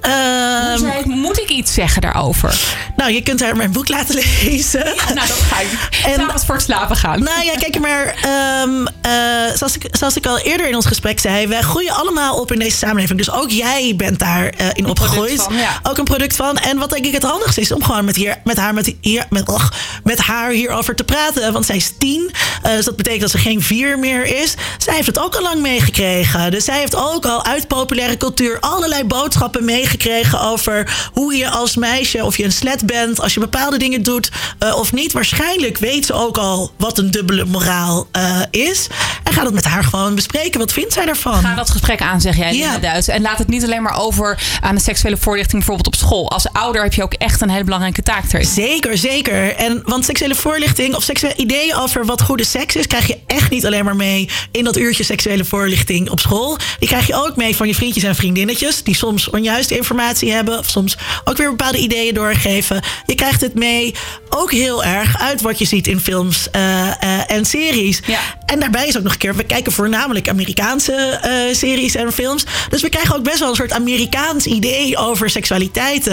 Um, 0.07 1.09
moet 1.09 1.41
ik 1.41 1.49
iets 1.49 1.75
zeggen 1.75 2.03
daarover? 2.03 2.55
Nou, 2.97 3.13
je 3.13 3.23
kunt 3.23 3.41
haar 3.41 3.57
mijn 3.57 3.73
boek 3.73 3.89
laten 3.89 4.15
lezen. 4.43 4.85
Ja, 4.85 5.13
nou, 5.15 5.27
dat 5.29 5.41
ga 5.51 5.61
ik. 5.61 5.69
En, 6.07 6.15
S'avonds 6.15 6.45
voor 6.45 6.55
het 6.55 6.65
slapen 6.65 6.97
gaan. 6.97 7.23
Nou 7.23 7.45
ja, 7.45 7.55
kijk 7.55 7.81
maar. 7.81 8.15
Um, 8.63 8.81
uh, 8.81 9.57
zoals, 9.57 9.77
ik, 9.77 9.89
zoals 9.91 10.17
ik 10.17 10.27
al 10.27 10.39
eerder 10.39 10.69
in 10.69 10.75
ons 10.75 10.87
gesprek 10.87 11.21
zei, 11.21 11.47
wij 11.47 11.61
groeien 11.61 11.93
allemaal 11.93 12.41
op 12.41 12.53
in 12.53 12.59
deze 12.59 12.77
samenleving. 12.77 13.19
Dus 13.19 13.31
ook 13.31 13.51
jij 13.51 13.95
bent 13.97 14.19
daarin 14.19 14.55
uh, 14.61 14.67
in 14.73 14.87
opgegroeid. 14.87 15.43
Van, 15.43 15.57
ja. 15.57 15.81
Ook 15.83 15.99
een 15.99 16.05
product 16.05 16.37
van. 16.37 16.57
En 16.57 16.79
wat 16.79 16.91
denk 16.91 17.05
ik 17.05 17.13
het 17.13 17.23
handigste 17.23 17.61
is 17.61 17.73
om 17.73 17.85
gewoon 17.85 18.05
met, 18.05 18.17
hier, 18.17 18.37
met, 18.45 18.57
haar, 18.57 18.75
met, 18.75 18.95
hier, 19.01 19.27
met, 19.31 19.49
och, 19.49 19.73
met 20.03 20.19
haar 20.19 20.51
hierover 20.51 20.95
te 20.95 21.05
praten. 21.05 21.53
Want 21.53 21.67
zij 21.67 21.77
is 21.77 21.93
tien. 21.99 22.31
Uh, 22.67 22.73
dus 22.73 22.85
dat 22.85 22.97
betekent 22.97 23.21
dat 23.23 23.31
ze 23.31 23.39
geen 23.39 23.63
vier 23.63 23.99
meer 23.99 24.43
is. 24.43 24.55
Zij 24.79 24.95
heeft 24.95 25.07
het 25.07 25.19
ook 25.19 25.35
al 25.35 25.43
lang 25.43 25.61
meegekregen. 25.61 26.51
Dus 26.51 26.65
zij 26.65 26.79
heeft 26.79 26.97
ook 26.97 27.27
al 27.27 27.45
uit 27.45 27.69
populaire 27.69 28.17
cultuur 28.17 28.61
allerlei 28.61 29.05
boodschappen 29.05 29.65
meegekregen 29.65 29.94
gekregen 30.01 30.41
over 30.41 31.09
hoe 31.13 31.35
je 31.37 31.49
als 31.49 31.77
meisje, 31.77 32.25
of 32.25 32.37
je 32.37 32.45
een 32.45 32.53
slet 32.53 32.87
bent, 32.87 33.21
als 33.21 33.35
je 33.35 33.41
bepaalde 33.41 33.79
dingen 33.79 34.03
doet 34.03 34.31
uh, 34.63 34.77
of 34.77 34.93
niet. 34.93 35.13
Waarschijnlijk 35.13 35.79
weet 35.79 36.07
ze 36.07 36.13
ook 36.13 36.39
al 36.39 36.73
wat 36.77 36.99
een 36.99 37.11
dubbele 37.11 37.45
moraal 37.45 38.07
uh, 38.17 38.41
is. 38.51 38.87
En 39.23 39.33
ga 39.33 39.45
dat 39.45 39.53
met 39.53 39.65
haar 39.65 39.85
gewoon 39.85 40.15
bespreken. 40.15 40.61
Wat 40.61 40.73
vindt 40.73 40.93
zij 40.93 41.05
daarvan? 41.05 41.35
Ga 41.35 41.55
dat 41.55 41.71
gesprek 41.71 42.01
aan, 42.01 42.21
zeg 42.21 42.37
jij, 42.37 42.55
ja. 42.55 42.79
Duits. 42.79 43.09
En 43.09 43.23
laat 43.23 43.39
het 43.39 43.49
niet 43.49 43.65
alleen 43.65 43.83
maar 43.83 44.01
over 44.01 44.43
aan 44.61 44.75
de 44.75 44.81
seksuele 44.81 45.17
voorlichting, 45.17 45.65
bijvoorbeeld 45.65 45.87
op 45.87 45.95
school. 45.95 46.31
Als 46.31 46.49
ouder 46.53 46.83
heb 46.83 46.95
je 46.95 47.03
ook 47.03 47.15
echt 47.15 47.41
een 47.41 47.51
hele 47.51 47.65
belangrijke 47.65 48.03
taak 48.03 48.33
erin. 48.33 48.47
Zeker, 48.47 48.99
zeker. 48.99 49.57
En 49.57 49.83
want 49.85 50.05
seksuele 50.05 50.35
voorlichting 50.35 50.95
of 50.95 51.03
seksuele 51.03 51.37
ideeën 51.37 51.75
over 51.75 52.07
wat 52.07 52.23
goede 52.23 52.45
seks 52.45 52.77
is, 52.77 52.87
krijg 52.87 53.07
je 53.07 53.19
echt 53.27 53.51
niet 53.51 53.67
alleen 53.67 53.85
maar 53.85 53.97
mee 53.97 54.29
in 54.51 54.65
dat 54.65 54.77
uurtje 54.77 55.05
seksuele 55.05 55.45
voorlichting 55.45 56.11
op 56.11 56.21
school. 56.21 56.59
Die 56.79 56.89
krijg 56.89 57.07
je 57.07 57.15
ook 57.15 57.37
mee 57.37 57.57
van 57.57 57.67
je 57.67 57.75
vriendjes 57.75 58.05
en 58.05 58.15
vriendinnetjes, 58.15 58.83
die 58.83 58.95
soms 58.95 59.31
onjuiste 59.31 59.77
informatie 59.85 60.33
hebben. 60.33 60.59
Of 60.59 60.69
soms 60.69 60.97
ook 61.25 61.37
weer 61.37 61.51
bepaalde 61.51 61.79
ideeën 61.79 62.15
doorgeven. 62.15 62.83
Je 63.07 63.15
krijgt 63.15 63.41
het 63.41 63.55
mee 63.55 63.95
ook 64.29 64.53
heel 64.53 64.85
erg 64.85 65.21
uit 65.21 65.41
wat 65.41 65.59
je 65.59 65.65
ziet 65.65 65.87
in 65.87 66.01
films 66.01 66.49
uh, 66.57 66.87
uh, 66.87 67.31
en 67.31 67.45
series. 67.45 68.01
Ja. 68.07 68.19
En 68.47 68.61
daarbij 68.61 68.87
is 68.87 68.97
ook 68.97 69.03
nog 69.03 69.13
een 69.13 69.19
keer, 69.19 69.37
we 69.37 69.45
kijken 69.45 69.73
voornamelijk 69.73 70.29
Amerikaanse 70.29 71.21
uh, 71.25 71.55
series 71.55 71.95
en 71.95 72.13
films. 72.13 72.45
Dus 72.69 72.83
we 72.83 72.89
krijgen 72.89 73.17
ook 73.17 73.23
best 73.23 73.39
wel 73.39 73.49
een 73.49 73.55
soort 73.55 73.73
Amerikaans 73.73 74.47
idee 74.47 74.97
over 74.97 75.31
seksualiteit 75.31 76.11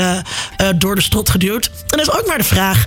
door 0.76 0.96
de 0.96 1.02
strot 1.02 1.30
geduwd. 1.30 1.66
En 1.66 1.98
dat 1.98 2.00
is 2.00 2.12
ook 2.12 2.28
maar 2.28 2.38
de 2.38 2.44
vraag 2.44 2.86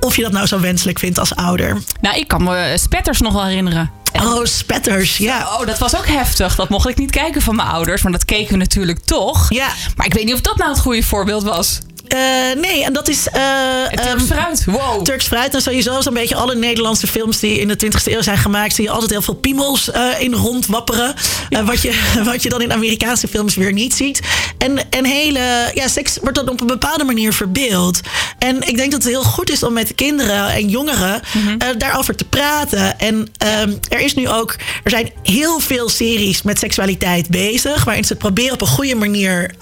of 0.00 0.16
je 0.16 0.22
dat 0.22 0.32
nou 0.32 0.46
zo 0.46 0.60
wenselijk 0.60 0.98
vindt 0.98 1.18
als 1.18 1.34
ouder. 1.34 1.82
Nou, 2.00 2.16
ik 2.16 2.28
kan 2.28 2.42
me 2.42 2.74
Spetters 2.78 3.20
nog 3.20 3.32
wel 3.32 3.44
herinneren. 3.44 3.90
Oh, 4.22 4.44
spetters, 4.44 5.16
ja. 5.16 5.58
Oh, 5.58 5.66
dat 5.66 5.78
was 5.78 5.96
ook 5.96 6.06
heftig. 6.06 6.54
Dat 6.54 6.68
mocht 6.68 6.88
ik 6.88 6.96
niet 6.96 7.10
kijken 7.10 7.42
van 7.42 7.56
mijn 7.56 7.68
ouders. 7.68 8.02
Maar 8.02 8.12
dat 8.12 8.24
keken 8.24 8.52
we 8.52 8.56
natuurlijk 8.58 8.98
toch. 8.98 9.52
Ja. 9.52 9.68
Maar 9.96 10.06
ik 10.06 10.14
weet 10.14 10.24
niet 10.24 10.34
of 10.34 10.40
dat 10.40 10.56
nou 10.56 10.70
het 10.70 10.80
goede 10.80 11.02
voorbeeld 11.02 11.42
was. 11.42 11.78
Uh, 12.14 12.62
nee, 12.62 12.84
en 12.84 12.92
dat 12.92 13.08
is. 13.08 13.28
Uh, 13.36 13.86
Turks 13.86 14.22
um, 14.22 14.26
fruit. 14.26 14.64
Wow. 14.64 15.04
Turks 15.04 15.26
fruit. 15.26 15.54
En 15.54 15.62
sowieso 15.62 16.00
zo'n 16.00 16.14
beetje 16.14 16.34
alle 16.34 16.54
Nederlandse 16.54 17.06
films 17.06 17.38
die 17.38 17.60
in 17.60 17.68
de 17.68 17.76
20e 17.84 18.12
eeuw 18.12 18.22
zijn 18.22 18.38
gemaakt. 18.38 18.74
zie 18.74 18.84
je 18.84 18.90
altijd 18.90 19.10
heel 19.10 19.22
veel 19.22 19.34
piemels 19.34 19.88
uh, 19.88 20.20
in 20.20 20.34
rondwapperen. 20.34 21.14
Ja. 21.48 21.64
wat, 21.64 21.82
je, 21.82 22.00
wat 22.30 22.42
je 22.42 22.48
dan 22.48 22.62
in 22.62 22.72
Amerikaanse 22.72 23.28
films 23.28 23.54
weer 23.54 23.72
niet 23.72 23.94
ziet. 23.94 24.20
En, 24.58 24.90
en 24.90 25.04
hele. 25.04 25.70
Ja, 25.74 25.88
seks 25.88 26.18
wordt 26.20 26.36
dan 26.36 26.48
op 26.48 26.60
een 26.60 26.66
bepaalde 26.66 27.04
manier 27.04 27.32
verbeeld. 27.32 28.00
En 28.38 28.68
ik 28.68 28.76
denk 28.76 28.90
dat 28.90 29.02
het 29.02 29.12
heel 29.12 29.22
goed 29.22 29.50
is 29.50 29.62
om 29.62 29.72
met 29.72 29.94
kinderen 29.94 30.52
en 30.52 30.68
jongeren 30.68 31.22
mm 31.32 31.46
-hmm. 31.46 31.78
daarover 31.78 32.16
te 32.16 32.24
praten. 32.24 32.98
En 32.98 33.14
um, 33.14 33.78
er 33.88 34.00
is 34.00 34.14
nu 34.14 34.28
ook. 34.28 34.56
Er 34.84 34.90
zijn 34.90 35.10
heel 35.22 35.60
veel 35.60 35.88
series 35.88 36.42
met 36.42 36.58
seksualiteit 36.58 37.28
bezig. 37.28 37.84
Waarin 37.84 38.04
ze 38.04 38.12
het 38.12 38.22
proberen 38.22 38.52
op 38.52 38.60
een 38.60 38.66
goede 38.66 38.94
manier 38.94 39.54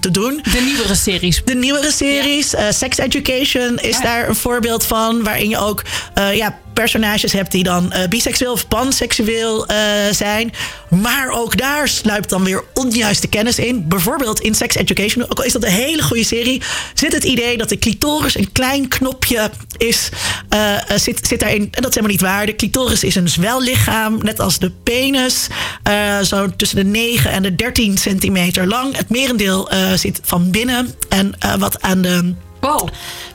te 0.00 0.10
doen. 0.10 0.40
De 0.52 0.60
nieuwere 0.64 0.94
series 0.94 1.42
de 1.48 1.54
nieuwere 1.54 1.90
series. 1.90 2.50
Ja. 2.50 2.66
Uh, 2.66 2.70
Sex 2.70 2.98
Education 2.98 3.76
is 3.76 3.96
ja. 3.96 4.02
daar 4.02 4.28
een 4.28 4.36
voorbeeld 4.36 4.84
van. 4.84 5.22
Waarin 5.22 5.48
je 5.48 5.58
ook 5.58 5.82
uh, 6.18 6.36
ja, 6.36 6.58
personages 6.80 7.32
hebt 7.32 7.52
die 7.52 7.62
dan 7.62 7.92
uh, 7.94 8.08
biseksueel 8.08 8.52
of 8.52 8.68
panseksueel 8.68 9.70
uh, 9.70 9.76
zijn. 10.10 10.52
Maar 10.88 11.30
ook 11.30 11.56
daar 11.56 11.88
sluipt 11.88 12.28
dan 12.28 12.44
weer 12.44 12.64
onjuiste 12.74 13.26
kennis 13.26 13.58
in. 13.58 13.88
Bijvoorbeeld 13.88 14.40
in 14.40 14.54
Sex 14.54 14.74
Education, 14.74 15.24
ook 15.24 15.38
al 15.38 15.44
is 15.44 15.52
dat 15.52 15.64
een 15.64 15.70
hele 15.70 16.02
goede 16.02 16.24
serie, 16.24 16.62
zit 16.94 17.12
het 17.12 17.24
idee 17.24 17.56
dat 17.56 17.68
de 17.68 17.78
clitoris 17.78 18.36
een 18.36 18.52
klein 18.52 18.88
knopje 18.88 19.50
is. 19.76 20.08
Uh, 20.54 20.96
zit, 20.96 21.26
zit 21.26 21.40
daarin, 21.40 21.62
en 21.62 21.82
dat 21.82 21.88
is 21.88 21.94
helemaal 21.94 22.10
niet 22.10 22.20
waar. 22.20 22.46
De 22.46 22.56
clitoris 22.56 23.04
is 23.04 23.14
een 23.14 23.28
zwellichaam, 23.28 24.18
net 24.22 24.40
als 24.40 24.58
de 24.58 24.70
penis. 24.70 25.46
zo 26.22 26.56
tussen 26.56 26.76
de 26.76 26.84
9 26.84 27.30
en 27.30 27.42
de 27.42 27.54
13 27.54 27.98
centimeter 27.98 28.66
lang. 28.66 28.96
Het 28.96 29.08
merendeel 29.08 29.68
zit 29.94 30.20
van 30.22 30.50
binnen. 30.50 30.94
En 31.08 31.34
wat 31.58 31.82
aan 31.82 32.02
de 32.02 32.34
Wow. 32.68 32.88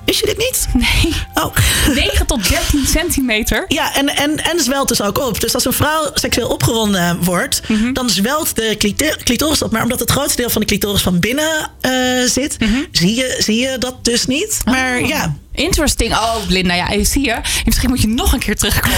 Wist 0.06 0.20
je 0.20 0.26
dit 0.26 0.38
niet? 0.38 0.68
Nee. 0.74 1.14
Oh. 1.34 1.56
9 1.94 2.26
tot 2.26 2.50
13 2.50 2.86
centimeter. 2.86 3.66
Ja, 3.68 3.96
en, 3.96 4.08
en, 4.08 4.38
en 4.38 4.60
zwelt 4.60 4.88
dus 4.88 5.02
ook 5.02 5.20
op. 5.20 5.42
Dus 5.42 5.54
als 5.54 5.66
een 5.66 5.74
vrouw 5.74 6.12
seksueel 6.14 6.48
opgewonden 6.48 7.24
wordt, 7.24 7.62
mm 7.68 7.78
-hmm. 7.78 7.94
dan 7.94 8.10
zwelt 8.10 8.56
de 8.56 8.76
clitoris 9.24 9.62
op. 9.62 9.72
Maar 9.72 9.84
omdat 9.84 10.00
het 10.00 10.12
grootste 10.12 10.38
deel 10.38 10.50
van 10.50 10.62
de 10.62 10.68
clitoris 10.68 11.02
van 11.02 11.20
binnen 11.20 11.72
uh, 11.82 12.30
zit, 12.30 12.60
mm 12.60 12.68
-hmm. 12.68 12.88
zie, 12.92 13.16
je, 13.16 13.36
zie 13.40 13.60
je 13.60 13.78
dat 13.78 14.06
dus 14.06 14.26
niet. 14.26 14.62
Maar 14.66 15.00
oh. 15.00 15.08
ja. 15.08 15.36
Interesting. 15.54 16.14
Oh, 16.14 16.36
Linda, 16.48 16.74
ja, 16.74 17.04
zie 17.04 17.26
je. 17.26 17.36
Misschien 17.66 17.90
moet 17.90 18.02
je 18.02 18.08
nog 18.08 18.34
een 18.34 18.40
keer 18.40 18.56
terugkomen. 18.56 18.98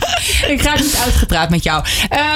ik 0.54 0.62
ga 0.62 0.74
niet 0.74 0.96
uitgepraat 1.04 1.50
met 1.50 1.62
jou. 1.62 1.84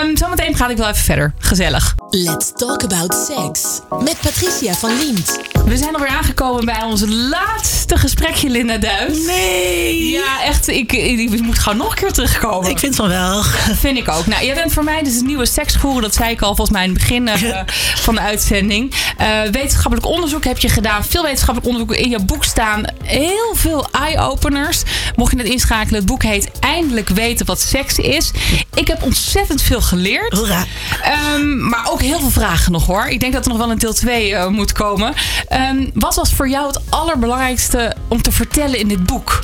Um, 0.02 0.16
zometeen 0.16 0.56
ga 0.56 0.68
ik 0.68 0.76
wel 0.76 0.88
even 0.88 1.02
verder. 1.02 1.34
Gezellig. 1.38 1.94
Let's 2.10 2.52
talk 2.54 2.82
about 2.82 3.14
sex. 3.14 3.80
Met 4.04 4.16
Patricia 4.20 4.74
van 4.74 4.98
Liemt. 4.98 5.38
We 5.64 5.76
zijn 5.76 5.94
alweer 5.94 6.08
aangekomen 6.08 6.64
bij 6.64 6.82
ons 6.82 7.02
laatste 7.06 7.96
gesprekje, 7.96 8.48
Linda 8.48 8.78
Duits. 8.78 9.26
Nee. 9.26 10.10
Ja, 10.10 10.44
echt. 10.44 10.68
Ik, 10.68 10.92
ik, 10.92 11.40
moet 11.40 11.58
gewoon 11.58 11.78
nog 11.78 11.90
een 11.90 11.96
keer 11.96 12.12
terugkomen. 12.12 12.70
Ik 12.70 12.78
vind 12.78 12.94
van 12.94 13.08
wel. 13.08 13.42
Dat 13.66 13.76
vind 13.76 13.98
ik 13.98 14.08
ook. 14.08 14.26
Nou, 14.26 14.44
jij 14.44 14.54
bent 14.54 14.72
voor 14.72 14.84
mij 14.84 15.02
dus 15.02 15.16
een 15.16 15.26
nieuwe 15.26 15.46
seksgoeroe. 15.46 16.00
Dat 16.00 16.14
zei 16.14 16.30
ik 16.30 16.42
al 16.42 16.54
volgens 16.54 16.70
mij 16.70 16.84
in 16.84 16.90
het 16.90 16.98
begin 16.98 17.28
uh, 17.28 17.60
van 17.94 18.14
de 18.14 18.20
uitzending. 18.20 18.94
Uh, 19.20 19.42
wetenschappelijk 19.50 20.06
onderzoek 20.06 20.44
heb 20.44 20.58
je 20.58 20.68
gedaan. 20.68 21.04
Veel 21.04 21.22
wetenschappelijk 21.22 21.66
onderzoek 21.66 21.96
in 21.96 22.10
je 22.10 22.18
boek 22.18 22.44
staan. 22.44 22.84
Heel 23.02 23.51
veel 23.54 23.86
eye-openers. 23.90 24.82
Mocht 25.16 25.32
je 25.32 25.38
het 25.38 25.46
inschakelen, 25.46 26.00
het 26.00 26.08
boek 26.08 26.22
heet 26.22 26.50
Eindelijk 26.60 27.08
weten 27.08 27.46
wat 27.46 27.60
seks 27.60 27.98
is. 27.98 28.30
Ik 28.74 28.88
heb 28.88 29.02
ontzettend 29.02 29.62
veel 29.62 29.80
geleerd. 29.80 30.38
Um, 31.34 31.68
maar 31.68 31.90
ook 31.90 32.00
heel 32.00 32.18
veel 32.18 32.30
vragen 32.30 32.72
nog 32.72 32.86
hoor. 32.86 33.06
Ik 33.06 33.20
denk 33.20 33.32
dat 33.32 33.44
er 33.44 33.50
nog 33.50 33.58
wel 33.58 33.70
een 33.70 33.78
deel 33.78 33.94
2 33.94 34.30
uh, 34.30 34.46
moet 34.46 34.72
komen. 34.72 35.14
Um, 35.70 35.90
wat 35.94 36.14
was 36.14 36.32
voor 36.32 36.48
jou 36.48 36.66
het 36.66 36.80
allerbelangrijkste 36.88 37.96
om 38.08 38.22
te 38.22 38.32
vertellen 38.32 38.78
in 38.78 38.88
dit 38.88 39.04
boek? 39.04 39.40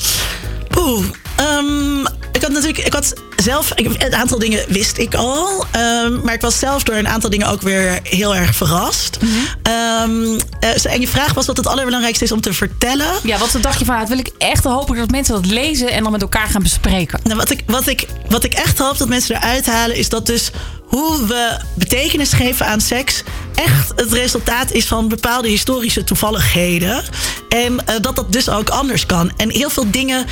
Oeh, 0.77 1.05
um, 1.41 2.03
had 2.03 2.18
natuurlijk, 2.61 2.87
ik 2.87 2.93
had 2.93 3.13
zelf, 3.37 3.73
ik, 3.75 4.03
een 4.03 4.15
aantal 4.15 4.39
dingen 4.39 4.65
wist 4.69 4.99
ik 4.99 5.15
al. 5.15 5.65
Um, 6.05 6.21
maar 6.25 6.35
ik 6.35 6.41
was 6.41 6.59
zelf 6.59 6.83
door 6.83 6.95
een 6.95 7.09
aantal 7.09 7.31
dingen 7.31 7.47
ook 7.47 7.63
weer 7.63 8.01
heel 8.03 8.37
erg 8.37 8.55
verrast. 8.55 9.19
Mm 9.21 9.29
-hmm. 9.29 10.33
um, 10.33 10.41
en 10.83 11.01
je 11.01 11.09
vraag 11.09 11.35
was 11.35 11.47
wat 11.47 11.57
het 11.57 11.67
allerbelangrijkste 11.67 12.25
is 12.25 12.33
om 12.33 12.41
te 12.41 12.53
vertellen. 12.53 13.07
Ja, 13.23 13.39
wat 13.39 13.59
dacht 13.61 13.79
je 13.79 13.85
van, 13.85 13.99
dat 13.99 14.09
wil 14.09 14.19
ik 14.19 14.31
echt 14.39 14.65
hopen 14.65 14.97
dat 14.97 15.11
mensen 15.11 15.35
dat 15.35 15.47
lezen 15.47 15.91
en 15.91 16.03
dan 16.03 16.13
met 16.13 16.23
elkaar 16.23 16.49
gaan 16.49 16.63
bespreken. 16.63 17.21
Nou, 17.23 17.37
wat, 17.37 17.51
ik, 17.51 17.63
wat, 17.67 17.87
ik, 17.87 18.07
wat 18.29 18.45
ik 18.45 18.55
echt 18.55 18.79
hoop 18.79 18.99
dat 18.99 19.09
mensen 19.09 19.37
eruit 19.37 19.67
halen, 19.67 19.97
is 19.97 20.09
dat 20.09 20.27
dus 20.27 20.51
hoe 20.89 21.27
we 21.27 21.57
betekenis 21.75 22.33
geven 22.33 22.67
aan 22.67 22.81
seks 22.81 23.23
echt 23.55 23.93
het 23.97 24.13
resultaat 24.13 24.73
is 24.73 24.87
van 24.87 25.09
bepaalde 25.09 25.49
historische 25.49 26.05
toevalligheden. 26.05 27.03
En 27.49 27.73
uh, 27.73 27.79
dat 28.01 28.17
dat 28.17 28.33
dus 28.33 28.49
ook 28.49 28.69
anders 28.69 29.07
kan. 29.07 29.33
En 29.37 29.51
heel 29.51 29.71
veel 29.71 29.91
dingen 29.91 30.27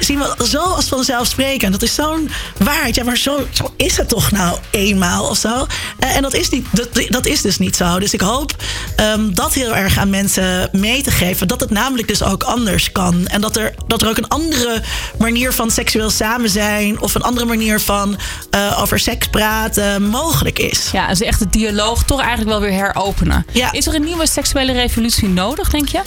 zien 0.00 0.18
we 0.18 0.46
zo 0.48 0.60
als 0.60 0.84
vanzelfsprekend. 0.84 1.72
Dat 1.72 1.82
is 1.82 1.94
zo'n 1.94 2.30
waarheid. 2.56 2.94
Ja, 2.94 3.04
maar 3.04 3.16
zo, 3.16 3.46
zo, 3.50 3.72
is 3.76 3.96
het 3.96 4.08
toch 4.08 4.30
nou 4.30 4.58
eenmaal 4.70 5.28
of 5.28 5.38
zo. 5.38 5.66
Uh, 6.04 6.16
en 6.16 6.22
dat 6.22 6.34
is, 6.34 6.48
niet, 6.48 6.66
dat, 6.72 6.88
dat, 7.08 7.26
is 7.26 7.42
dus 7.42 7.58
niet 7.58 7.76
zo. 7.76 7.98
Dus 7.98 8.14
ik 8.14 8.20
hoop 8.20 8.52
um, 9.00 9.34
dat 9.34 9.54
heel 9.54 9.76
erg 9.76 9.98
aan 9.98 10.10
mensen 10.10 10.68
mee 10.72 11.02
te 11.02 11.10
geven. 11.10 11.48
Dat 11.48 11.60
het 11.60 11.70
namelijk 11.70 12.08
dus 12.08 12.22
ook 12.22 12.42
anders 12.42 12.92
kan. 12.92 13.26
En 13.26 13.40
dat 13.40 13.56
er, 13.56 13.74
dat 13.86 14.02
er 14.02 14.08
ook 14.08 14.16
een 14.16 14.28
andere 14.28 14.82
manier 15.18 15.52
van 15.52 15.70
seksueel 15.70 16.10
samen 16.10 16.50
zijn. 16.50 17.00
Of 17.00 17.14
een 17.14 17.22
andere 17.22 17.46
manier 17.46 17.80
van 17.80 18.18
uh, 18.54 18.80
over 18.80 18.98
seks 18.98 19.26
praten 19.26 19.97
mogelijk 20.00 20.58
is. 20.58 20.88
Ja, 20.92 21.08
dus 21.08 21.20
echt 21.20 21.38
de 21.38 21.48
dialoog 21.50 22.04
toch 22.04 22.20
eigenlijk 22.20 22.50
wel 22.50 22.60
weer 22.60 22.72
heropenen. 22.72 23.46
Ja. 23.52 23.72
Is 23.72 23.86
er 23.86 23.94
een 23.94 24.04
nieuwe 24.04 24.26
seksuele 24.26 24.72
revolutie 24.72 25.28
nodig, 25.28 25.70
denk 25.70 25.88
je? 25.88 26.00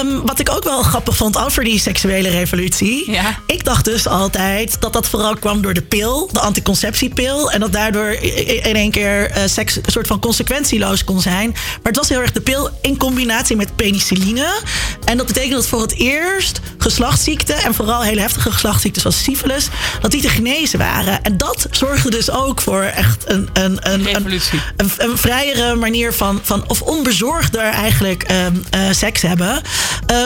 Um, 0.00 0.26
wat 0.26 0.38
ik 0.38 0.50
ook 0.50 0.64
wel 0.64 0.82
grappig 0.82 1.16
vond 1.16 1.38
over 1.38 1.64
die 1.64 1.78
seksuele 1.78 2.28
revolutie. 2.28 3.10
Ja. 3.10 3.38
Ik 3.46 3.64
dacht 3.64 3.84
dus 3.84 4.06
altijd 4.06 4.80
dat 4.80 4.92
dat 4.92 5.08
vooral 5.08 5.36
kwam 5.36 5.62
door 5.62 5.74
de 5.74 5.82
pil, 5.82 6.28
de 6.32 6.40
anticonceptiepil. 6.40 7.50
En 7.50 7.60
dat 7.60 7.72
daardoor 7.72 8.10
in 8.10 8.74
één 8.74 8.90
keer 8.90 9.30
uh, 9.30 9.42
seks 9.46 9.76
een 9.76 9.92
soort 9.92 10.06
van 10.06 10.20
consequentieloos 10.20 11.04
kon 11.04 11.20
zijn. 11.20 11.50
Maar 11.50 11.78
het 11.82 11.96
was 11.96 12.08
heel 12.08 12.20
erg 12.20 12.32
de 12.32 12.40
pil 12.40 12.70
in 12.82 12.96
combinatie 12.96 13.56
met 13.56 13.76
penicilline. 13.76 14.60
En 15.04 15.16
dat 15.16 15.26
betekent 15.26 15.52
dat 15.52 15.66
voor 15.66 15.80
het 15.80 15.94
eerst 15.94 16.60
geslachtsziekten, 16.78 17.56
en 17.56 17.74
vooral 17.74 18.02
hele 18.02 18.20
heftige 18.20 18.50
geslachtsziektes 18.50 19.02
zoals 19.02 19.22
syphilis, 19.22 19.68
dat 20.00 20.10
die 20.10 20.20
te 20.20 20.28
genezen 20.28 20.78
waren. 20.78 21.22
En 21.22 21.36
dat 21.36 21.66
zorgde 21.70 22.10
dus 22.10 22.30
ook 22.30 22.60
voor 22.60 22.82
echt 22.82 23.24
een, 23.26 23.37
een, 23.52 23.78
een, 23.80 24.04
revolutie. 24.04 24.60
Een, 24.76 24.90
een, 24.98 25.10
een 25.10 25.18
vrijere 25.18 25.74
manier 25.74 26.12
van, 26.12 26.40
van 26.42 26.64
of 26.68 26.82
onbezorgder 26.82 27.62
eigenlijk 27.62 28.30
um, 28.30 28.64
uh, 28.74 28.80
seks 28.90 29.22
hebben. 29.22 29.62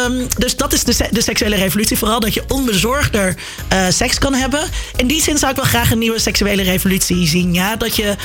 Um, 0.07 0.27
dus 0.39 0.57
dat 0.57 0.73
is 0.73 0.85
de, 0.85 1.09
de, 1.11 1.23
seksuele 1.23 1.57
revolutie. 1.57 1.99
Vooral 1.99 2.21
dat 2.21 2.35
je 2.35 2.45
onbezorgder 2.49 3.35
uh, 3.73 3.79
seks 3.89 4.19
kan 4.19 4.35
hebben. 4.35 4.61
In 4.97 5.07
die 5.07 5.23
zin 5.23 5.39
zou 5.39 5.51
ik 5.51 5.57
wel 5.57 5.67
graag 5.67 5.91
een 5.91 5.99
nieuwe 5.99 6.19
seksuele 6.19 6.63
revolutie 6.63 7.27
zien. 7.27 7.55
Ja? 7.55 7.77
Dat, 7.77 7.97
je, 7.97 8.17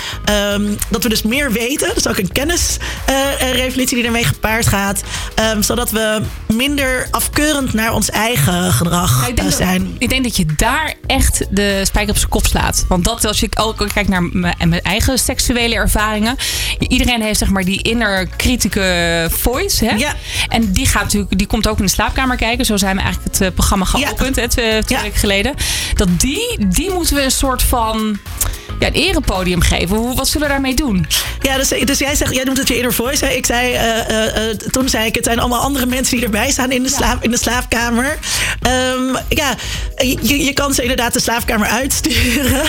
um, 0.53 0.77
dat 0.89 1.03
we 1.03 1.09
dus 1.09 1.21
meer 1.21 1.51
weten. 1.51 1.91
Dus 1.93 2.07
ook 2.07 2.17
een 2.17 2.31
kennisrevolutie 2.31 3.81
uh, 3.81 4.01
die 4.01 4.03
ermee 4.03 4.23
gepaard 4.23 4.67
gaat. 4.67 5.01
zodat 5.59 5.91
we 5.91 6.21
minder 6.47 7.07
afkeurend 7.11 7.73
naar 7.73 7.93
ons 7.93 8.09
eigen 8.09 8.73
gedrag 8.73 9.21
ja, 9.21 9.27
ik 9.27 9.35
denk 9.35 9.51
zijn. 9.51 9.83
Dat, 9.83 9.91
ik 9.97 10.09
denk 10.09 10.23
dat 10.23 10.37
je 10.37 10.45
daar 10.55 10.93
echt 11.05 11.45
de 11.49 11.81
spijker 11.83 12.11
op 12.11 12.17
zijn 12.17 12.29
kop 12.29 12.45
slaat. 12.45 12.85
Want 12.87 13.03
dat, 13.03 13.25
als 13.25 13.39
je 13.39 13.49
ook 13.59 13.87
kijkt 13.93 14.09
naar 14.09 14.23
mijn 14.23 14.76
eigen 14.81 15.19
seksuele 15.19 15.75
ervaringen. 15.75 16.35
Iedereen 16.79 17.21
heeft 17.21 17.39
zeg 17.39 17.49
maar 17.49 17.63
die 17.63 17.81
inner 17.81 18.27
kritieke 18.27 19.27
voice. 19.31 19.85
Hè? 19.85 19.95
Ja. 19.95 20.15
En 20.47 20.71
die, 20.71 20.87
gaat 20.87 21.03
natuurlijk, 21.03 21.37
die 21.37 21.47
komt 21.47 21.67
ook 21.67 21.77
in 21.77 21.85
de 21.85 21.91
slaapkamer 21.91 22.35
kijken. 22.35 22.65
Zo 22.65 22.77
zijn 22.77 22.95
we 22.95 23.01
eigenlijk 23.01 23.33
het 23.33 23.41
uh, 23.41 23.53
programma 23.53 23.85
geopend 23.85 24.35
ja. 24.35 24.41
hè, 24.41 24.47
twee, 24.47 24.83
twee 24.83 24.97
ja. 24.97 25.03
weken 25.03 25.19
geleden. 25.19 25.55
Dat 25.93 26.07
die, 26.19 26.67
die 26.67 26.91
moeten 26.91 27.15
we 27.15 27.23
een 27.23 27.31
soort 27.31 27.63
van 27.63 28.19
ja, 28.79 28.87
een 28.87 28.93
erepodium 28.93 29.61
geven. 29.61 29.97
Hoe, 29.97 30.15
wat 30.15 30.27
zullen 30.27 30.47
we 30.47 30.53
daarmee 30.53 30.75
doen? 30.75 31.07
Ja, 31.41 31.57
dus, 31.57 31.69
dus 31.85 31.99
jij 31.99 32.15
zegt, 32.15 32.33
jij 32.33 32.43
noemt 32.43 32.57
het 32.57 32.67
je 32.67 32.75
inner 32.75 32.93
voice. 32.93 33.25
Hè? 33.25 33.31
Ik 33.31 33.45
zei, 33.45 33.73
uh, 33.73 34.47
uh, 34.47 34.53
toen 34.71 34.89
zei 34.89 35.05
ik, 35.05 35.15
het 35.15 35.25
zijn 35.25 35.39
allemaal 35.39 35.61
andere 35.61 35.85
mensen 35.85 36.15
die 36.15 36.25
erbij 36.25 36.51
staan 36.51 36.71
in 36.71 36.83
de, 36.83 36.89
slaap, 36.89 37.23
in 37.23 37.31
de 37.31 37.37
slaapkamer. 37.37 38.17
Um, 38.95 39.17
ja, 39.29 39.55
je, 40.21 40.43
je 40.43 40.53
kan 40.53 40.73
ze 40.73 40.81
inderdaad 40.81 41.13
de 41.13 41.19
slaapkamer 41.19 41.67
uitsturen. 41.67 42.65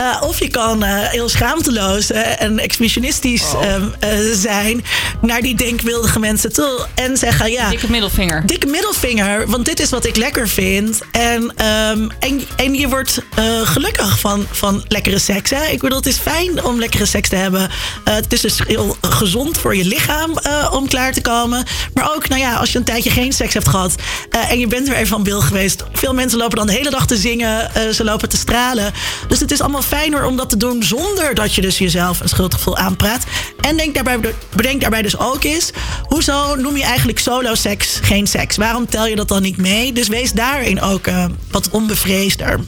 Uh, 0.00 0.22
of 0.28 0.38
je 0.38 0.48
kan 0.48 0.82
heel 0.82 1.28
schaamteloos 1.28 2.10
en 2.10 2.58
exhibitionistisch 2.58 3.42
oh. 3.54 3.74
um, 3.74 3.92
zijn 4.32 4.84
naar 5.20 5.40
die 5.40 5.54
denkbeeldige 5.54 6.18
mensen 6.18 6.52
toe. 6.52 6.86
En 6.94 7.16
zeggen, 7.16 7.50
ja... 7.50 7.68
Dikke 7.68 7.90
middelvinger. 7.90 8.46
Dikke 8.46 8.66
middelvinger, 8.66 9.50
want 9.50 9.64
dit 9.64 9.80
is 9.80 9.90
wat 9.90 10.06
ik 10.06 10.16
lekker 10.16 10.48
vind. 10.48 11.00
En, 11.12 11.42
um, 11.42 12.10
en, 12.18 12.40
en 12.56 12.74
je 12.74 12.88
wordt 12.88 13.22
gelukkig 13.64 14.18
van, 14.18 14.46
van 14.50 14.84
lekkere 14.88 15.18
seks. 15.24 15.50
Ik 15.50 15.80
bedoel, 15.80 15.98
het 15.98 16.06
is 16.06 16.18
fijn 16.18 16.64
om 16.64 16.78
lekkere 16.78 17.06
seks 17.06 17.28
te 17.28 17.36
hebben. 17.36 17.60
Uh, 17.60 18.14
het 18.14 18.32
is 18.32 18.40
dus 18.40 18.58
heel 18.66 18.96
gezond 19.00 19.58
voor 19.58 19.76
je 19.76 19.84
lichaam 19.84 20.30
uh, 20.30 20.72
om 20.72 20.88
klaar 20.88 21.12
te 21.12 21.20
komen. 21.20 21.64
Maar 21.94 22.14
ook, 22.14 22.28
nou 22.28 22.40
ja, 22.40 22.54
als 22.54 22.72
je 22.72 22.78
een 22.78 22.84
tijdje 22.84 23.10
geen 23.10 23.32
seks 23.32 23.54
hebt 23.54 23.68
gehad 23.68 23.94
uh, 24.30 24.50
en 24.50 24.58
je 24.58 24.66
bent 24.66 24.88
weer 24.88 24.96
even 24.96 25.08
van 25.08 25.22
bil 25.22 25.40
geweest. 25.40 25.84
Veel 25.92 26.14
mensen 26.14 26.38
lopen 26.38 26.56
dan 26.56 26.66
de 26.66 26.72
hele 26.72 26.90
dag 26.90 27.06
te 27.06 27.16
zingen, 27.16 27.70
ze 27.94 28.04
lopen 28.04 28.28
te 28.28 28.36
stralen. 28.36 28.92
Dus 29.28 29.40
het 29.40 29.50
is 29.50 29.60
allemaal 29.60 29.82
fijner 29.82 30.24
om 30.24 30.36
dat 30.36 30.50
te 30.50 30.56
doen 30.56 30.82
zonder 30.82 31.34
dat 31.34 31.54
je 31.54 31.60
dus 31.60 31.78
jezelf 31.78 32.20
een 32.20 32.28
schuldgevoel 32.28 32.76
aanpraat. 32.76 33.24
En 33.60 33.76
denk 33.76 33.94
daarbij, 33.94 34.20
bedenk 34.56 34.80
daarbij 34.80 35.02
dus 35.02 35.18
ook 35.18 35.44
eens, 35.44 35.70
hoezo 36.02 36.54
noem 36.54 36.76
je 36.76 36.84
eigenlijk 36.84 37.18
solo 37.18 37.54
seks 37.54 37.98
geen 38.02 38.26
seks? 38.26 38.56
Waarom 38.56 38.88
tel 38.88 39.06
je 39.06 39.16
dat 39.16 39.28
dan 39.28 39.42
niet 39.42 39.56
mee? 39.56 39.92
Dus 39.92 40.08
wees 40.08 40.32
daarin 40.32 40.80
ook 40.80 41.06
wat 41.50 41.70
onbevreesder. 41.70 42.60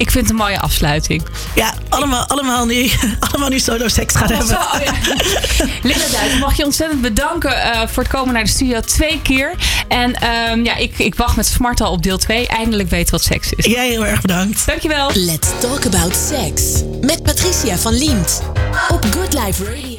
Ik 0.00 0.10
vind 0.10 0.28
het 0.28 0.30
een 0.30 0.44
mooie 0.44 0.60
afsluiting. 0.60 1.22
Ja, 1.54 1.74
allemaal, 1.88 2.26
allemaal, 2.26 2.66
nu, 2.66 2.90
allemaal 3.30 3.48
nu 3.48 3.58
solo 3.58 3.88
seks 3.88 4.14
gaan 4.14 4.28
hebben. 4.28 4.46
Zo, 4.46 4.54
ja. 4.54 4.92
Linda 5.88 6.08
Duits, 6.12 6.38
mag 6.38 6.56
je 6.56 6.64
ontzettend 6.64 7.00
bedanken 7.00 7.50
uh, 7.50 7.80
voor 7.86 8.02
het 8.02 8.12
komen 8.12 8.34
naar 8.34 8.44
de 8.44 8.50
studio 8.50 8.80
twee 8.80 9.20
keer. 9.22 9.54
En 9.88 10.16
um, 10.50 10.64
ja, 10.64 10.76
ik, 10.76 10.98
ik 10.98 11.14
wacht 11.14 11.36
met 11.36 11.46
smart 11.46 11.80
al 11.80 11.92
op 11.92 12.02
deel 12.02 12.18
2. 12.18 12.46
Eindelijk 12.46 12.90
weten 12.90 13.10
wat 13.10 13.22
seks 13.22 13.52
is. 13.52 13.64
Jij 13.64 13.88
heel 13.88 14.06
erg 14.06 14.20
bedankt. 14.20 14.66
Dankjewel. 14.66 15.10
Let's 15.14 15.48
talk 15.60 15.86
about 15.86 16.16
sex. 16.28 16.62
Met 17.00 17.22
Patricia 17.22 17.76
van 17.76 17.92
Liemt. 17.92 18.42
Op 18.88 19.06
Good 19.10 19.34
Life 19.34 19.64
Radio. 19.64 19.89